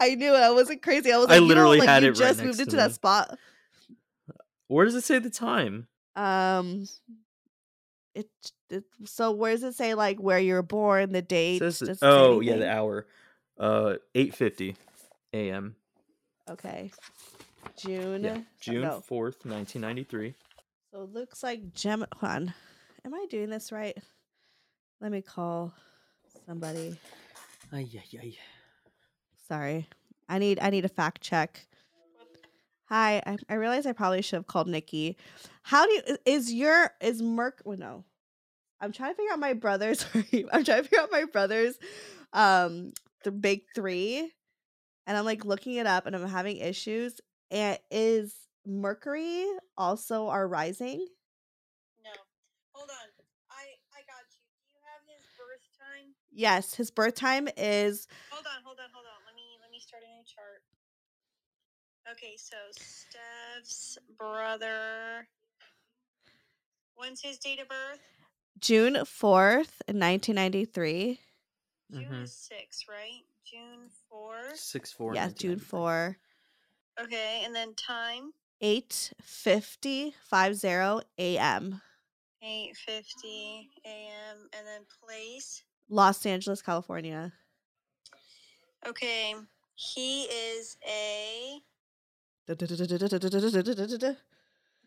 [0.00, 0.38] I knew it.
[0.40, 1.12] I wasn't crazy.
[1.12, 2.56] I was I like, you know, literally like, had you it right just next moved
[2.58, 2.94] to into that me.
[2.94, 3.38] spot.
[4.68, 5.86] Where does it say the time?
[6.16, 6.86] Um
[8.14, 8.28] it,
[8.70, 11.60] it so where does it say like where you're born, the date?
[11.60, 13.06] Says the- Does it oh yeah, the hour.
[13.58, 14.76] Uh, eight fifty
[15.32, 15.76] a.m.
[16.50, 16.90] Okay.
[17.76, 18.24] June.
[18.24, 19.00] Yeah, oh, June no.
[19.00, 20.34] fourth, nineteen ninety three.
[20.92, 22.54] So it looks like Gem hold on.
[23.04, 23.96] Am I doing this right?
[25.00, 25.72] Let me call
[26.46, 26.98] somebody.
[27.72, 28.36] Ay, ay, ay.
[29.48, 29.88] Sorry.
[30.28, 31.66] I need I need a fact check.
[32.92, 35.16] Hi, I, I realize I probably should have called Nikki.
[35.62, 37.62] How do you is your is Merc?
[37.64, 38.04] Well, no,
[38.82, 40.04] I'm trying to figure out my brother's.
[40.14, 41.78] I'm trying to figure out my brother's,
[42.34, 42.92] um,
[43.24, 44.30] the big three,
[45.06, 47.18] and I'm like looking it up, and I'm having issues.
[47.50, 48.34] And is
[48.66, 49.46] Mercury
[49.78, 51.06] also our rising?
[52.04, 52.10] No.
[52.74, 53.08] Hold on.
[53.50, 53.62] I
[53.96, 54.44] I got you.
[54.60, 56.12] Do you have his birth time?
[56.30, 59.24] Yes, his birth time is Hold on, hold on, hold on.
[59.24, 60.60] Let me let me start a new chart.
[62.12, 65.26] Okay, so Steph's brother.
[66.94, 68.00] When's his date of birth?
[68.60, 71.20] June 4th, 1993.
[71.90, 72.22] June Mhm.
[72.24, 73.22] is six, right?
[73.44, 74.54] June four.
[74.56, 75.14] Six four.
[75.14, 76.18] Yeah, June 4.
[77.00, 81.80] Okay, and then time 8:50 50 a.m.
[82.42, 84.48] eight fifty a.m.
[84.52, 85.64] and then place.
[85.88, 87.32] Los Angeles, California.
[88.86, 89.34] Okay,
[89.74, 91.62] he is a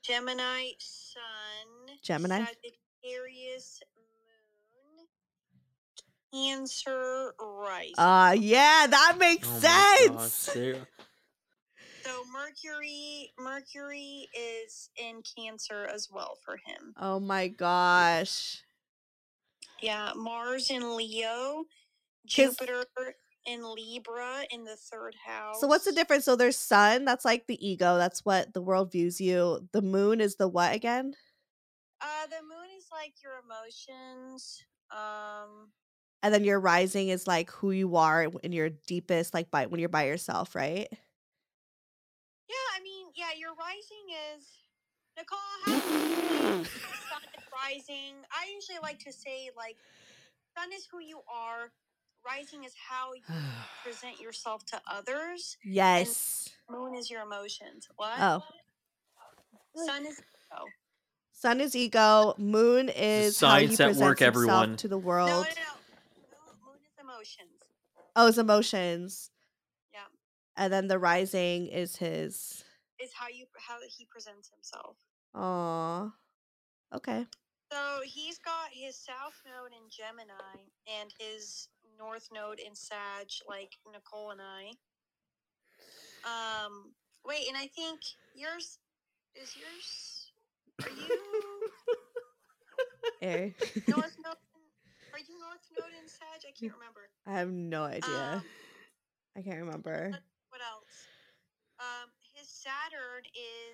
[0.01, 1.97] Gemini sun.
[2.03, 2.43] Gemini?
[2.45, 5.07] Sagittarius moon.
[6.33, 7.93] Cancer rising.
[7.97, 9.59] Uh yeah, that makes Oh my
[10.17, 10.49] gosh, sense.
[12.03, 16.93] so Mercury Mercury is in Cancer as well for him.
[16.99, 18.61] Oh my gosh.
[19.81, 21.65] Yeah, Mars in Leo,
[22.25, 22.85] Jupiter
[23.45, 25.59] in Libra in the third house.
[25.61, 26.25] So what's the difference?
[26.25, 29.67] So there's sun, that's like the ego, that's what the world views you.
[29.71, 31.13] The moon is the what again?
[32.01, 34.63] Uh, the moon is like your emotions.
[34.91, 35.71] Um,
[36.23, 39.79] And then your rising is like who you are in your deepest, like by when
[39.79, 40.87] you're by yourself, right?
[42.49, 44.47] yeah, I mean, yeah, your rising is
[45.17, 45.39] Nicole.
[45.65, 46.65] How do you
[47.09, 48.13] sun is rising?
[48.31, 49.77] I usually like to say like,
[50.57, 51.71] sun is who you are.
[52.25, 53.21] Rising is how you
[53.83, 55.57] present yourself to others.
[55.63, 56.49] Yes.
[56.69, 57.87] Moon is your emotions.
[57.95, 58.13] What?
[58.19, 58.41] Oh.
[59.85, 60.65] Sun is ego.
[61.33, 64.27] Sun is ego, moon is how he science at presents work, himself
[64.63, 64.77] everyone.
[64.77, 65.29] to the No, no, world.
[65.29, 65.35] no.
[65.35, 67.49] Moon, moon is emotions.
[68.15, 69.31] Oh, his emotions.
[69.93, 69.99] Yeah.
[70.55, 72.63] And then the rising is his.
[73.03, 74.95] Is how you how he presents himself.
[75.35, 76.09] Aw.
[76.95, 77.25] Okay.
[77.71, 80.63] So he's got his south node in Gemini
[81.01, 81.67] and his
[81.99, 84.71] north node in Sag, like Nicole and I.
[86.25, 86.93] Um,
[87.25, 87.99] wait, and I think
[88.35, 88.79] yours
[89.35, 90.31] is yours.
[90.83, 91.09] Are you
[93.21, 93.49] Eh.
[93.87, 94.35] north node?
[95.13, 96.41] Are you north node in Sag?
[96.47, 97.09] I can't remember.
[97.27, 98.33] I have no idea.
[98.35, 98.43] Um,
[99.37, 100.11] I can't remember.
[100.49, 101.07] what else?
[101.79, 103.23] Um, his Saturn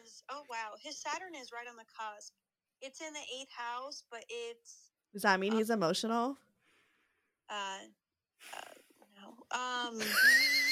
[0.04, 2.34] is oh wow, his Saturn is right on the cusp.
[2.82, 6.38] It's in the eighth house, but it's Does that mean uh, he's emotional?
[7.50, 7.78] uh
[9.16, 9.98] no um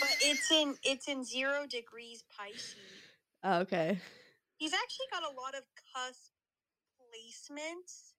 [0.01, 2.75] but it's in it's in zero degrees pisces
[3.43, 3.99] Oh, okay.
[4.57, 5.63] he's actually got a lot of
[5.95, 6.33] cusp
[6.99, 8.13] placements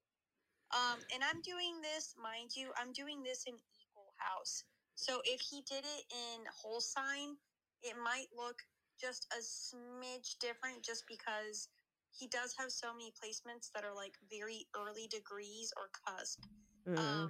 [0.73, 5.41] um and i'm doing this mind you i'm doing this in equal house so if
[5.41, 7.37] he did it in whole sign
[7.83, 8.63] it might look
[9.01, 11.69] just a smidge different just because
[12.13, 16.41] he does have so many placements that are like very early degrees or cusp
[16.89, 16.97] Mm.
[16.99, 17.29] um,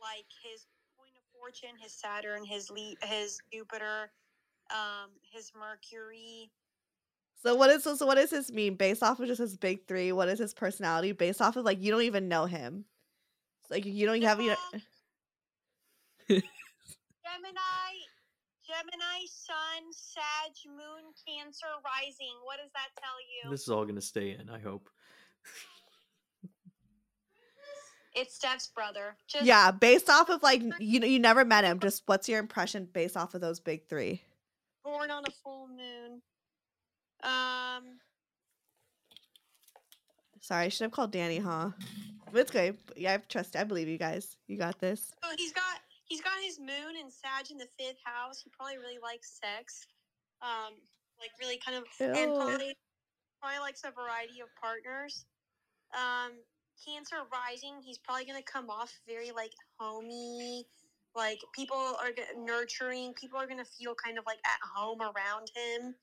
[0.00, 0.66] like his
[1.40, 4.10] fortune, his Saturn, his le- his Jupiter,
[4.70, 6.50] um, his Mercury.
[7.42, 10.12] So what is so what does this mean based off of just his big three?
[10.12, 11.64] What is his personality based off of?
[11.64, 12.84] Like you don't even know him.
[13.62, 14.54] It's like you don't have you.
[16.28, 16.42] Gemini,
[18.68, 22.36] Gemini, Sun, Sag, Moon, Cancer, Rising.
[22.44, 23.50] What does that tell you?
[23.50, 24.50] This is all gonna stay in.
[24.50, 24.90] I hope.
[28.14, 29.16] It's Steph's brother.
[29.28, 31.78] Just Yeah, based off of like you know you never met him.
[31.78, 34.22] Just what's your impression based off of those big three?
[34.84, 36.22] born on a full moon.
[37.22, 37.98] Um,
[40.40, 41.70] Sorry, I should have called Danny, huh?
[42.32, 42.76] But it's good.
[42.96, 43.56] Yeah, I trust.
[43.56, 44.36] I believe you guys.
[44.48, 45.12] You got this.
[45.22, 48.40] so he's got he's got his moon and Sag in the fifth house.
[48.42, 49.86] He probably really likes sex.
[50.40, 50.74] Um,
[51.20, 52.74] like really kind of and probably
[53.40, 55.26] probably likes a variety of partners.
[55.92, 56.32] Um,
[56.86, 60.64] Cancer rising, he's probably gonna come off very like homey,
[61.14, 63.12] like people are nurturing.
[63.14, 65.94] People are gonna feel kind of like at home around him.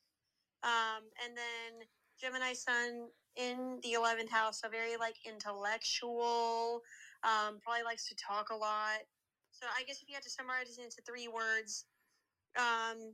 [0.64, 1.88] Um, and then
[2.20, 6.82] Gemini Sun in the eleventh house, so very like intellectual.
[7.24, 9.00] Um, probably likes to talk a lot.
[9.52, 11.86] So I guess if you had to summarize it into three words,
[12.58, 13.14] um,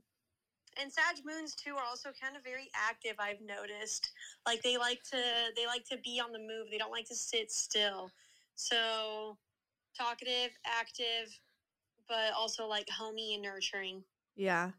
[0.80, 3.16] and Sag moons too are also kind of very active.
[3.18, 4.10] I've noticed,
[4.46, 5.22] like they like to
[5.56, 6.68] they like to be on the move.
[6.70, 8.10] They don't like to sit still.
[8.56, 9.36] So
[9.96, 11.38] talkative, active,
[12.08, 14.02] but also like homey and nurturing.
[14.36, 14.70] Yeah.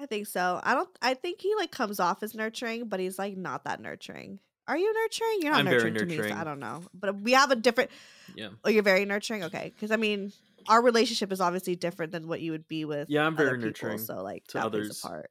[0.00, 0.60] I think so.
[0.62, 0.88] I don't.
[1.02, 4.38] I think he like comes off as nurturing, but he's like not that nurturing.
[4.68, 5.38] Are you nurturing?
[5.40, 6.28] You're not I'm very nurturing, to me.
[6.28, 6.36] so.
[6.36, 6.82] I don't know.
[6.94, 7.90] But we have a different.
[8.36, 8.50] Yeah.
[8.64, 9.44] Oh, you're very nurturing.
[9.44, 10.32] Okay, because I mean,
[10.68, 13.08] our relationship is obviously different than what you would be with.
[13.10, 15.02] Yeah, I'm other very people, nurturing So like to that others.
[15.02, 15.30] a part.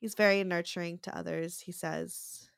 [0.00, 1.60] He's very nurturing to others.
[1.60, 2.48] He says,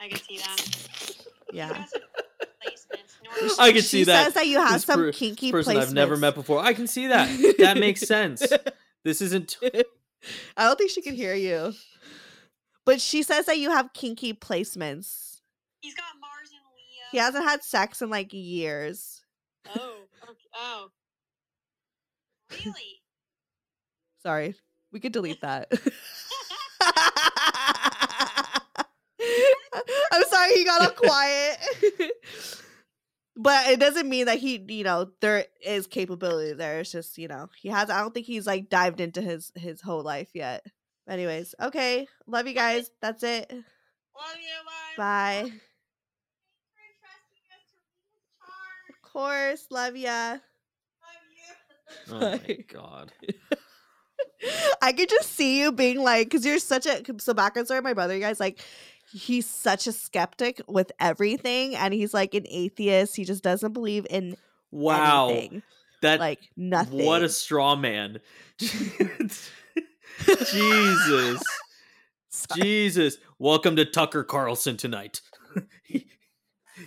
[0.00, 1.16] I can see that.
[1.52, 3.56] "Yeah." guys have placements.
[3.56, 4.24] Nor- I can she see that.
[4.24, 6.58] says that you have This some per- kinky person I've never met before.
[6.60, 7.28] I can see that.
[7.58, 8.42] That makes sense.
[9.04, 9.56] This isn't.
[9.62, 11.74] I don't think she can hear you.
[12.84, 15.42] But she says that you have kinky placements.
[15.80, 17.04] He's got Mars and Leo.
[17.12, 19.22] He hasn't had sex in like years.
[19.76, 19.94] Oh.
[20.56, 20.88] Oh.
[22.50, 22.64] Really?
[24.22, 24.54] Sorry.
[24.92, 25.70] We could delete that.
[30.12, 31.58] I'm sorry he got all quiet.
[33.36, 36.80] but it doesn't mean that he, you know, there is capability there.
[36.80, 39.80] It's just, you know, he has I don't think he's like dived into his his
[39.80, 40.64] whole life yet.
[41.08, 42.06] Anyways, okay.
[42.26, 42.90] Love you guys.
[43.00, 43.50] That's it.
[43.50, 44.46] Love you.
[44.96, 44.98] Bye.
[45.42, 45.42] Bye.
[45.42, 45.54] Thanks
[46.98, 48.90] for entrusting us to read his chart.
[48.90, 49.66] Of course.
[49.70, 50.32] Love ya.
[50.32, 50.40] Love
[51.32, 51.38] you.
[52.12, 53.12] Oh my god.
[54.82, 57.80] I could just see you being like, because you're such a so back background story.
[57.80, 58.60] My brother, you guys, like,
[59.10, 63.16] he's such a skeptic with everything, and he's like an atheist.
[63.16, 64.36] He just doesn't believe in
[64.70, 65.28] Wow.
[65.28, 65.62] anything,
[66.02, 67.06] That like nothing.
[67.06, 68.20] What a straw man.
[68.58, 69.50] Jesus.
[72.54, 73.18] Jesus.
[73.38, 75.20] Welcome to Tucker Carlson tonight.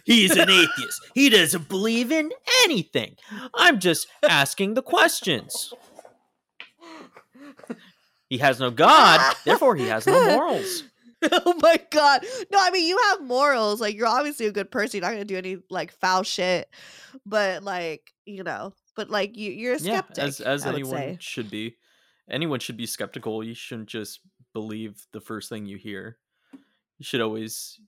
[0.05, 1.01] He- He's an atheist.
[1.15, 2.31] He doesn't believe in
[2.63, 3.15] anything.
[3.53, 5.73] I'm just asking the questions.
[8.29, 10.83] He has no God, therefore he has no morals.
[11.31, 12.23] oh my god!
[12.51, 13.81] No, I mean you have morals.
[13.81, 14.99] Like you're obviously a good person.
[14.99, 16.69] You're not gonna do any like foul shit.
[17.25, 20.17] But like you know, but like you, you're a skeptic.
[20.17, 21.75] Yeah, as as anyone should be.
[22.29, 23.43] Anyone should be skeptical.
[23.43, 24.19] You shouldn't just
[24.53, 26.17] believe the first thing you hear.
[26.53, 27.79] You should always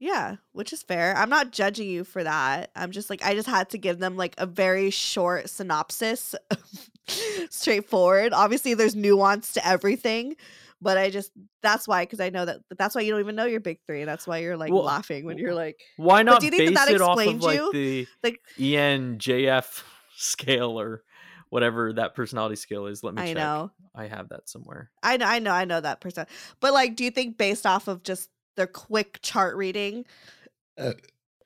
[0.00, 1.16] Yeah, which is fair.
[1.16, 2.70] I'm not judging you for that.
[2.76, 6.34] I'm just like I just had to give them like a very short synopsis.
[7.50, 8.32] Straightforward.
[8.32, 10.36] Obviously there's nuance to everything,
[10.80, 11.32] but I just
[11.62, 14.04] that's why cuz I know that that's why you don't even know your big 3
[14.04, 16.78] that's why you're like Well, laughing when you're like Why not do you think base
[16.78, 17.72] that that of explained like you?
[17.72, 19.82] the like ENJF
[20.16, 21.02] scale or
[21.50, 23.02] whatever that personality scale is?
[23.02, 23.36] Let me I check.
[23.36, 23.70] know.
[23.94, 24.90] I have that somewhere.
[25.02, 26.26] I know I know I know that person.
[26.60, 30.04] But like do you think based off of just their quick chart reading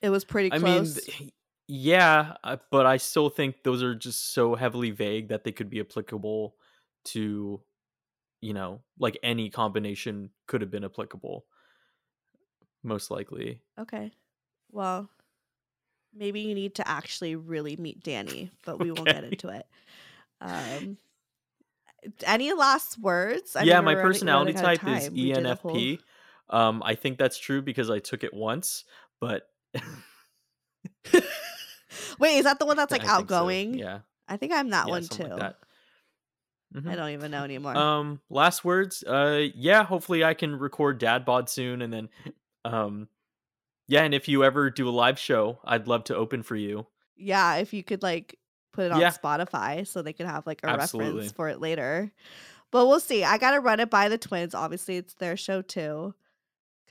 [0.03, 0.99] it was pretty close.
[0.99, 1.31] I mean,
[1.69, 5.71] yeah, uh, but I still think those are just so heavily vague that they could
[5.71, 6.57] be applicable
[7.07, 7.61] to,
[8.41, 11.47] you know, like any combination could have been applicable.
[12.83, 13.61] Most likely.
[13.79, 14.11] Okay.
[14.71, 15.09] Well,
[16.13, 19.67] maybe you need to actually really meet Danny, but we won't get into it.
[20.41, 20.99] Um,
[22.25, 23.55] any last words?
[23.55, 25.15] I yeah, my personality running out of type is time.
[25.15, 26.01] We did a whole- ENFP.
[26.53, 28.85] Um, I think that's true because I took it once,
[29.21, 29.49] but
[32.19, 33.75] Wait, is that the one that's like I think so, outgoing?
[33.75, 35.25] Yeah, I think I'm that yeah, one too.
[35.25, 35.57] like that.
[36.75, 36.89] Mhm.
[36.91, 37.77] I don't even know anymore.
[37.77, 39.03] Um, last words.
[39.03, 39.85] Uh, yeah.
[39.85, 42.09] Hopefully, I can record Dad Bod soon, and then,
[42.65, 43.09] um,
[43.89, 44.03] yeah.
[44.05, 46.87] And if you ever do a live show, I'd love to open for you.
[47.17, 48.39] yeah, if you could like
[48.73, 49.11] put it on Yeah.
[49.11, 51.13] Spotify so they could have like a Absolutely.
[51.13, 52.11] reference for it later.
[52.71, 53.23] But we'll see.
[53.23, 54.55] I gotta run it by the twins.
[54.55, 56.15] Obviously, it's their show too,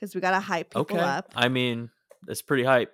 [0.02, 0.98] because we gotta hype people Okay.
[0.98, 1.32] up.
[1.36, 1.88] I mean,
[2.26, 2.92] that's pretty hype.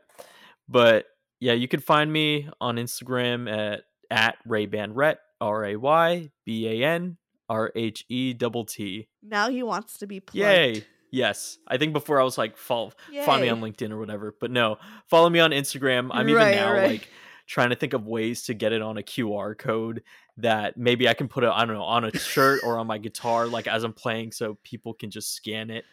[0.68, 1.06] But
[1.40, 6.86] yeah, you can find me on Instagram at at Raybanrhett R A Y B A
[6.86, 7.16] N
[7.48, 9.08] R H E double T.
[9.22, 10.36] Now he wants to be plugged.
[10.38, 10.84] Yay!
[11.10, 12.92] Yes, I think before I was like follow
[13.24, 14.76] find me on LinkedIn or whatever, but no,
[15.08, 16.10] follow me on Instagram.
[16.12, 16.90] I'm Right, even now right.
[16.90, 17.08] like
[17.46, 20.02] trying to think of ways to get it on a QR code
[20.36, 22.98] that maybe I can put it I don't know on a shirt or on my
[22.98, 25.86] guitar like as I'm playing so people can just scan it.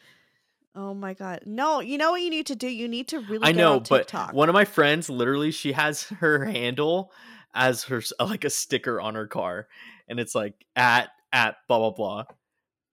[0.75, 1.41] Oh my god.
[1.45, 2.67] No, you know what you need to do?
[2.67, 4.33] You need to really I know, but TikTok.
[4.33, 7.11] one of my friends literally she has her handle
[7.53, 9.67] as her like a sticker on her car,
[10.07, 12.23] and it's like at at blah blah blah.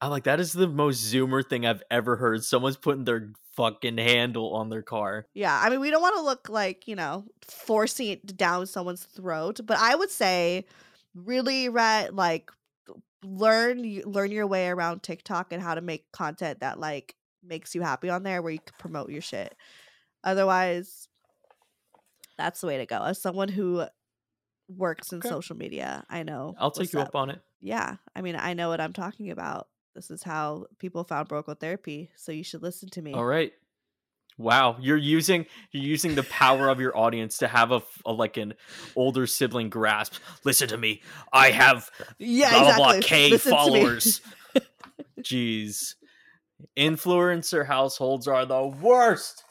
[0.01, 2.43] I'm like, that is the most Zoomer thing I've ever heard.
[2.43, 5.27] Someone's putting their fucking handle on their car.
[5.35, 9.05] yeah, I mean we don't want to look like, you know, forcing it down someone's
[9.05, 10.67] throat, but I would say
[11.15, 12.51] really read like
[13.25, 17.15] learn learn your way around TikTok and how to make content that like
[17.45, 19.55] makes you happy on there where you can promote your shit.
[20.25, 21.09] Otherwise,
[22.39, 23.03] that's the way to go.
[23.03, 23.85] As someone who
[24.69, 25.29] works in Okay.
[25.29, 26.55] social media, I know.
[26.59, 27.41] I'll take you up on it.
[27.61, 31.47] yeah i mean i know what i'm talking about this is how people found Broke
[31.47, 33.53] Girl Therapy so you should listen to me All right.
[34.39, 38.55] Wow, you're using you're using the power of your audience to have a like an
[38.97, 40.15] older sibling grasp.
[40.45, 41.03] Listen to me.
[41.33, 43.01] I have Yeah, blah blah exactly.
[43.01, 44.21] blah K Listen followers.
[45.21, 45.95] Jeez.
[46.77, 49.45] Influencer households are the worst.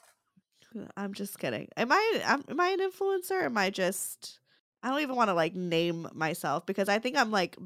[0.95, 1.67] I'm just kidding.
[1.75, 3.43] Am I am, am I an influencer?
[3.43, 4.39] Am I just
[4.83, 7.57] I don't even want to like name myself because I think I'm like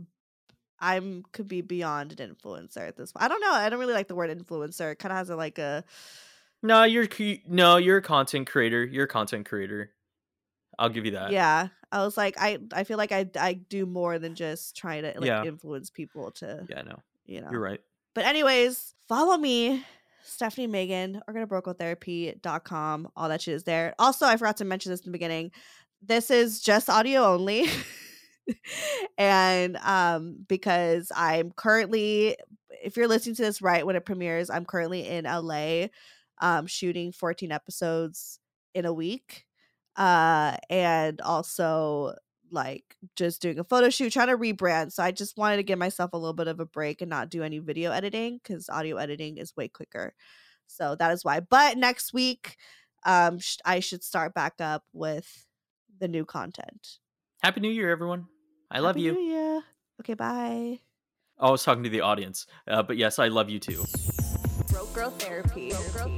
[0.79, 3.23] I'm could be beyond an influencer at this point.
[3.23, 3.51] I don't know.
[3.51, 4.91] I don't really like the word influencer.
[4.91, 5.83] It kind of has a like a
[6.63, 7.07] No, you're
[7.47, 8.83] no, you're a content creator.
[8.83, 9.91] You're a content creator.
[10.77, 11.31] I'll give you that.
[11.31, 11.67] yeah.
[11.91, 15.13] I was like I I feel like I I do more than just trying to
[15.17, 15.45] like Yeah.
[15.45, 16.99] influence people to Yeah, no.
[17.25, 17.49] you know.
[17.51, 17.79] You're right.
[18.15, 19.85] But anyways, follow me,
[20.23, 23.09] Stephanie Megan, or organobrokeltherapy.com.
[23.15, 23.93] All that shit is there.
[23.99, 25.51] Also, I forgot to mention this in the beginning.
[26.01, 27.69] This is just audio only.
[29.17, 32.37] and um because I'm currently
[32.83, 35.87] if you're listening to this right when it premieres, I'm currently in LA
[36.41, 38.39] um shooting 14 episodes
[38.73, 39.45] in a week.
[39.97, 42.13] Uh and also
[42.51, 44.91] like just doing a photo shoot, trying to rebrand.
[44.91, 47.29] So I just wanted to give myself a little bit of a break and not
[47.29, 50.13] do any video editing because audio editing is way quicker.
[50.67, 51.39] So that is why.
[51.39, 52.57] But next week,
[53.05, 55.45] um, sh- I should start back up with
[55.99, 56.99] the new content.
[57.41, 58.27] Happy New Year, everyone.
[58.71, 59.13] I love Happy you.
[59.13, 59.63] New Year.
[60.01, 60.79] Okay, bye.
[61.37, 63.83] Oh, I was talking to the audience, uh, but yes, I love you too.
[64.69, 65.73] Broke girl therapy.
[65.93, 66.17] Broke